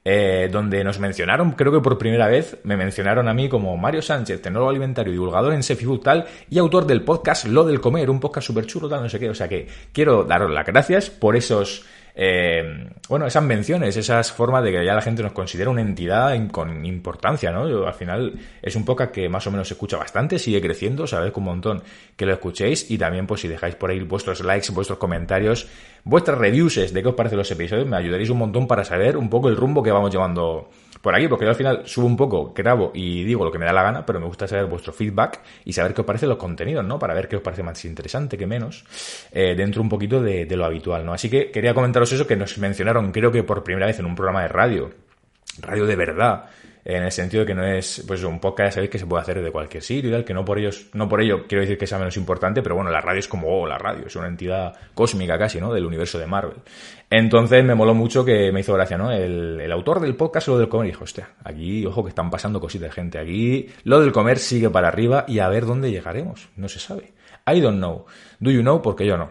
eh, 0.04 0.48
donde 0.50 0.82
nos 0.82 0.98
mencionaron, 0.98 1.52
creo 1.52 1.72
que 1.72 1.80
por 1.80 1.96
primera 1.96 2.26
vez, 2.26 2.58
me 2.64 2.76
mencionaron 2.76 3.28
a 3.28 3.34
mí 3.34 3.48
como 3.48 3.76
Mario 3.76 4.02
Sánchez, 4.02 4.42
tecnólogo 4.42 4.70
alimentario, 4.70 5.12
divulgador 5.12 5.54
en 5.54 5.62
Sefifood 5.62 6.00
tal, 6.00 6.26
y 6.50 6.58
autor 6.58 6.86
del 6.86 7.02
podcast 7.02 7.46
Lo 7.46 7.64
del 7.64 7.80
Comer, 7.80 8.10
un 8.10 8.20
podcast 8.20 8.48
súper 8.48 8.66
chulo 8.66 8.88
tal, 8.88 9.02
no 9.02 9.08
sé 9.08 9.20
qué. 9.20 9.30
O 9.30 9.34
sea 9.34 9.48
que 9.48 9.68
quiero 9.92 10.24
daros 10.24 10.50
las 10.50 10.66
gracias 10.66 11.08
por 11.08 11.36
esos 11.36 11.84
eh, 12.16 12.90
bueno, 13.08 13.26
esas 13.26 13.42
menciones, 13.42 13.96
esas 13.96 14.30
formas 14.30 14.62
de 14.62 14.70
que 14.70 14.84
ya 14.84 14.94
la 14.94 15.02
gente 15.02 15.22
nos 15.22 15.32
considera 15.32 15.68
una 15.68 15.80
entidad 15.80 16.34
con 16.52 16.84
importancia, 16.84 17.50
¿no? 17.50 17.86
Al 17.86 17.94
final 17.94 18.34
es 18.62 18.76
un 18.76 18.84
podcast 18.84 19.10
que 19.10 19.28
más 19.28 19.44
o 19.48 19.50
menos 19.50 19.66
se 19.66 19.74
escucha 19.74 19.96
bastante, 19.96 20.38
sigue 20.38 20.60
creciendo, 20.60 21.08
sabéis 21.08 21.34
un 21.34 21.44
montón 21.44 21.82
que 22.16 22.24
lo 22.24 22.32
escuchéis 22.32 22.88
y 22.90 22.98
también 22.98 23.26
pues 23.26 23.40
si 23.40 23.48
dejáis 23.48 23.74
por 23.74 23.90
ahí 23.90 24.00
vuestros 24.00 24.44
likes, 24.44 24.70
vuestros 24.72 24.98
comentarios, 24.98 25.66
vuestras 26.04 26.38
reviews 26.38 26.92
de 26.92 27.02
qué 27.02 27.08
os 27.08 27.14
parecen 27.14 27.38
los 27.38 27.50
episodios, 27.50 27.86
me 27.86 27.96
ayudaréis 27.96 28.30
un 28.30 28.38
montón 28.38 28.68
para 28.68 28.84
saber 28.84 29.16
un 29.16 29.28
poco 29.28 29.48
el 29.48 29.56
rumbo 29.56 29.82
que 29.82 29.90
vamos 29.90 30.12
llevando 30.12 30.70
por 31.04 31.14
aquí, 31.14 31.28
porque 31.28 31.44
yo 31.44 31.50
al 31.50 31.54
final 31.54 31.82
subo 31.84 32.06
un 32.06 32.16
poco, 32.16 32.54
grabo 32.54 32.90
y 32.94 33.24
digo 33.24 33.44
lo 33.44 33.52
que 33.52 33.58
me 33.58 33.66
da 33.66 33.74
la 33.74 33.82
gana, 33.82 34.06
pero 34.06 34.18
me 34.20 34.26
gusta 34.26 34.48
saber 34.48 34.64
vuestro 34.64 34.90
feedback 34.90 35.42
y 35.66 35.74
saber 35.74 35.92
qué 35.92 36.00
os 36.00 36.06
parecen 36.06 36.30
los 36.30 36.38
contenidos, 36.38 36.82
¿no? 36.82 36.98
Para 36.98 37.12
ver 37.12 37.28
qué 37.28 37.36
os 37.36 37.42
parece 37.42 37.62
más 37.62 37.84
interesante 37.84 38.38
que 38.38 38.46
menos, 38.46 38.86
eh, 39.30 39.54
dentro 39.54 39.82
un 39.82 39.90
poquito 39.90 40.22
de 40.22 40.56
lo 40.56 40.64
habitual, 40.64 41.04
¿no? 41.04 41.12
Así 41.12 41.28
que 41.28 41.50
quería 41.50 41.74
comentaros 41.74 42.10
eso 42.10 42.26
que 42.26 42.36
nos 42.36 42.56
mencionaron, 42.56 43.12
creo 43.12 43.30
que 43.30 43.42
por 43.42 43.62
primera 43.62 43.84
vez 43.86 43.98
en 43.98 44.06
un 44.06 44.14
programa 44.14 44.40
de 44.44 44.48
radio, 44.48 44.92
radio 45.60 45.84
de 45.84 45.94
verdad, 45.94 46.44
en 46.84 47.02
el 47.02 47.12
sentido 47.12 47.40
de 47.42 47.46
que 47.46 47.54
no 47.54 47.64
es 47.64 48.04
pues 48.06 48.22
un 48.24 48.38
podcast, 48.38 48.68
ya 48.68 48.72
sabéis 48.72 48.90
que 48.90 48.98
se 48.98 49.06
puede 49.06 49.22
hacer 49.22 49.42
de 49.42 49.50
cualquier 49.50 49.82
sitio 49.82 50.10
y 50.10 50.12
tal, 50.12 50.24
que 50.24 50.34
no 50.34 50.44
por 50.44 50.58
ellos, 50.58 50.86
no 50.92 51.08
por 51.08 51.22
ello 51.22 51.46
quiero 51.48 51.62
decir 51.62 51.78
que 51.78 51.86
sea 51.86 51.98
menos 51.98 52.16
importante, 52.16 52.62
pero 52.62 52.74
bueno, 52.74 52.90
la 52.90 53.00
radio 53.00 53.20
es 53.20 53.28
como 53.28 53.48
oh, 53.48 53.66
la 53.66 53.78
radio, 53.78 54.06
es 54.06 54.16
una 54.16 54.28
entidad 54.28 54.74
cósmica 54.92 55.38
casi, 55.38 55.60
¿no? 55.60 55.72
Del 55.72 55.86
universo 55.86 56.18
de 56.18 56.26
Marvel. 56.26 56.58
Entonces 57.08 57.64
me 57.64 57.74
moló 57.74 57.94
mucho 57.94 58.24
que 58.24 58.52
me 58.52 58.60
hizo 58.60 58.74
gracia, 58.74 58.98
¿no? 58.98 59.10
El, 59.10 59.60
el 59.60 59.72
autor 59.72 60.00
del 60.00 60.14
podcast, 60.14 60.48
lo 60.48 60.58
del 60.58 60.68
comer, 60.68 60.88
dijo, 60.88 61.04
hostia, 61.04 61.30
aquí, 61.42 61.86
ojo 61.86 62.02
que 62.02 62.10
están 62.10 62.30
pasando 62.30 62.60
cositas 62.60 62.92
gente, 62.92 63.18
aquí 63.18 63.68
lo 63.84 64.00
del 64.00 64.12
comer 64.12 64.38
sigue 64.38 64.68
para 64.68 64.88
arriba 64.88 65.24
y 65.26 65.38
a 65.38 65.48
ver 65.48 65.64
dónde 65.64 65.90
llegaremos, 65.90 66.48
no 66.56 66.68
se 66.68 66.80
sabe. 66.80 67.12
I 67.46 67.60
don't 67.60 67.78
know. 67.78 68.06
Do 68.40 68.50
you 68.50 68.60
know? 68.60 68.80
Porque 68.82 69.06
yo 69.06 69.16
no. 69.16 69.30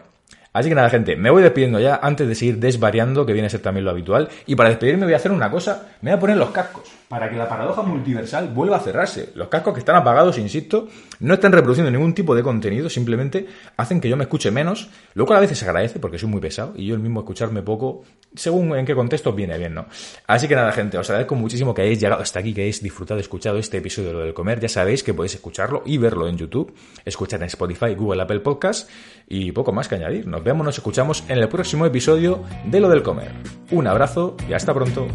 Así 0.52 0.68
que 0.68 0.74
nada, 0.76 0.88
gente, 0.88 1.16
me 1.16 1.30
voy 1.30 1.42
despidiendo 1.42 1.80
ya 1.80 1.98
antes 2.00 2.28
de 2.28 2.34
seguir 2.36 2.58
desvariando, 2.58 3.26
que 3.26 3.32
viene 3.32 3.46
a 3.46 3.50
ser 3.50 3.60
también 3.60 3.84
lo 3.84 3.90
habitual. 3.90 4.28
Y 4.46 4.54
para 4.54 4.68
despedirme 4.68 5.04
voy 5.04 5.14
a 5.14 5.16
hacer 5.16 5.32
una 5.32 5.50
cosa, 5.50 5.88
me 6.00 6.10
voy 6.12 6.16
a 6.16 6.20
poner 6.20 6.36
los 6.36 6.50
cascos 6.50 6.93
para 7.14 7.30
que 7.30 7.36
la 7.36 7.48
paradoja 7.48 7.82
multiversal 7.82 8.48
vuelva 8.48 8.78
a 8.78 8.80
cerrarse. 8.80 9.30
Los 9.36 9.46
cascos 9.46 9.72
que 9.72 9.78
están 9.78 9.94
apagados, 9.94 10.36
insisto, 10.36 10.88
no 11.20 11.34
están 11.34 11.52
reproduciendo 11.52 11.88
ningún 11.88 12.12
tipo 12.12 12.34
de 12.34 12.42
contenido, 12.42 12.90
simplemente 12.90 13.46
hacen 13.76 14.00
que 14.00 14.08
yo 14.08 14.16
me 14.16 14.24
escuche 14.24 14.50
menos, 14.50 14.90
lo 15.14 15.24
cual 15.24 15.38
a 15.38 15.40
veces 15.42 15.58
se 15.58 15.64
agradece 15.64 16.00
porque 16.00 16.18
soy 16.18 16.28
muy 16.28 16.40
pesado 16.40 16.72
y 16.74 16.86
yo 16.86 16.96
el 16.96 17.00
mismo 17.00 17.20
escucharme 17.20 17.62
poco, 17.62 18.02
según 18.34 18.76
en 18.76 18.84
qué 18.84 18.96
contexto 18.96 19.32
viene 19.32 19.56
bien, 19.58 19.74
¿no? 19.74 19.86
Así 20.26 20.48
que 20.48 20.56
nada, 20.56 20.72
gente, 20.72 20.98
os 20.98 21.08
agradezco 21.08 21.36
muchísimo 21.36 21.72
que 21.72 21.82
hayáis 21.82 22.00
llegado 22.00 22.20
hasta 22.20 22.40
aquí, 22.40 22.52
que 22.52 22.62
hayáis 22.62 22.82
disfrutado, 22.82 23.20
escuchado 23.20 23.58
este 23.58 23.76
episodio 23.76 24.08
de 24.08 24.14
lo 24.14 24.20
del 24.24 24.34
comer. 24.34 24.58
Ya 24.58 24.68
sabéis 24.68 25.04
que 25.04 25.14
podéis 25.14 25.36
escucharlo 25.36 25.84
y 25.86 25.98
verlo 25.98 26.26
en 26.26 26.36
YouTube, 26.36 26.74
escuchar 27.04 27.38
en 27.42 27.46
Spotify, 27.46 27.94
Google, 27.94 28.22
Apple 28.22 28.40
Podcast 28.40 28.90
y 29.28 29.52
poco 29.52 29.70
más 29.70 29.86
que 29.86 29.94
añadir. 29.94 30.26
Nos 30.26 30.42
vemos, 30.42 30.66
nos 30.66 30.76
escuchamos 30.76 31.22
en 31.28 31.38
el 31.38 31.48
próximo 31.48 31.86
episodio 31.86 32.42
de 32.64 32.80
lo 32.80 32.88
del 32.88 33.04
comer. 33.04 33.30
Un 33.70 33.86
abrazo 33.86 34.36
y 34.48 34.52
hasta 34.52 34.74
pronto. 34.74 35.06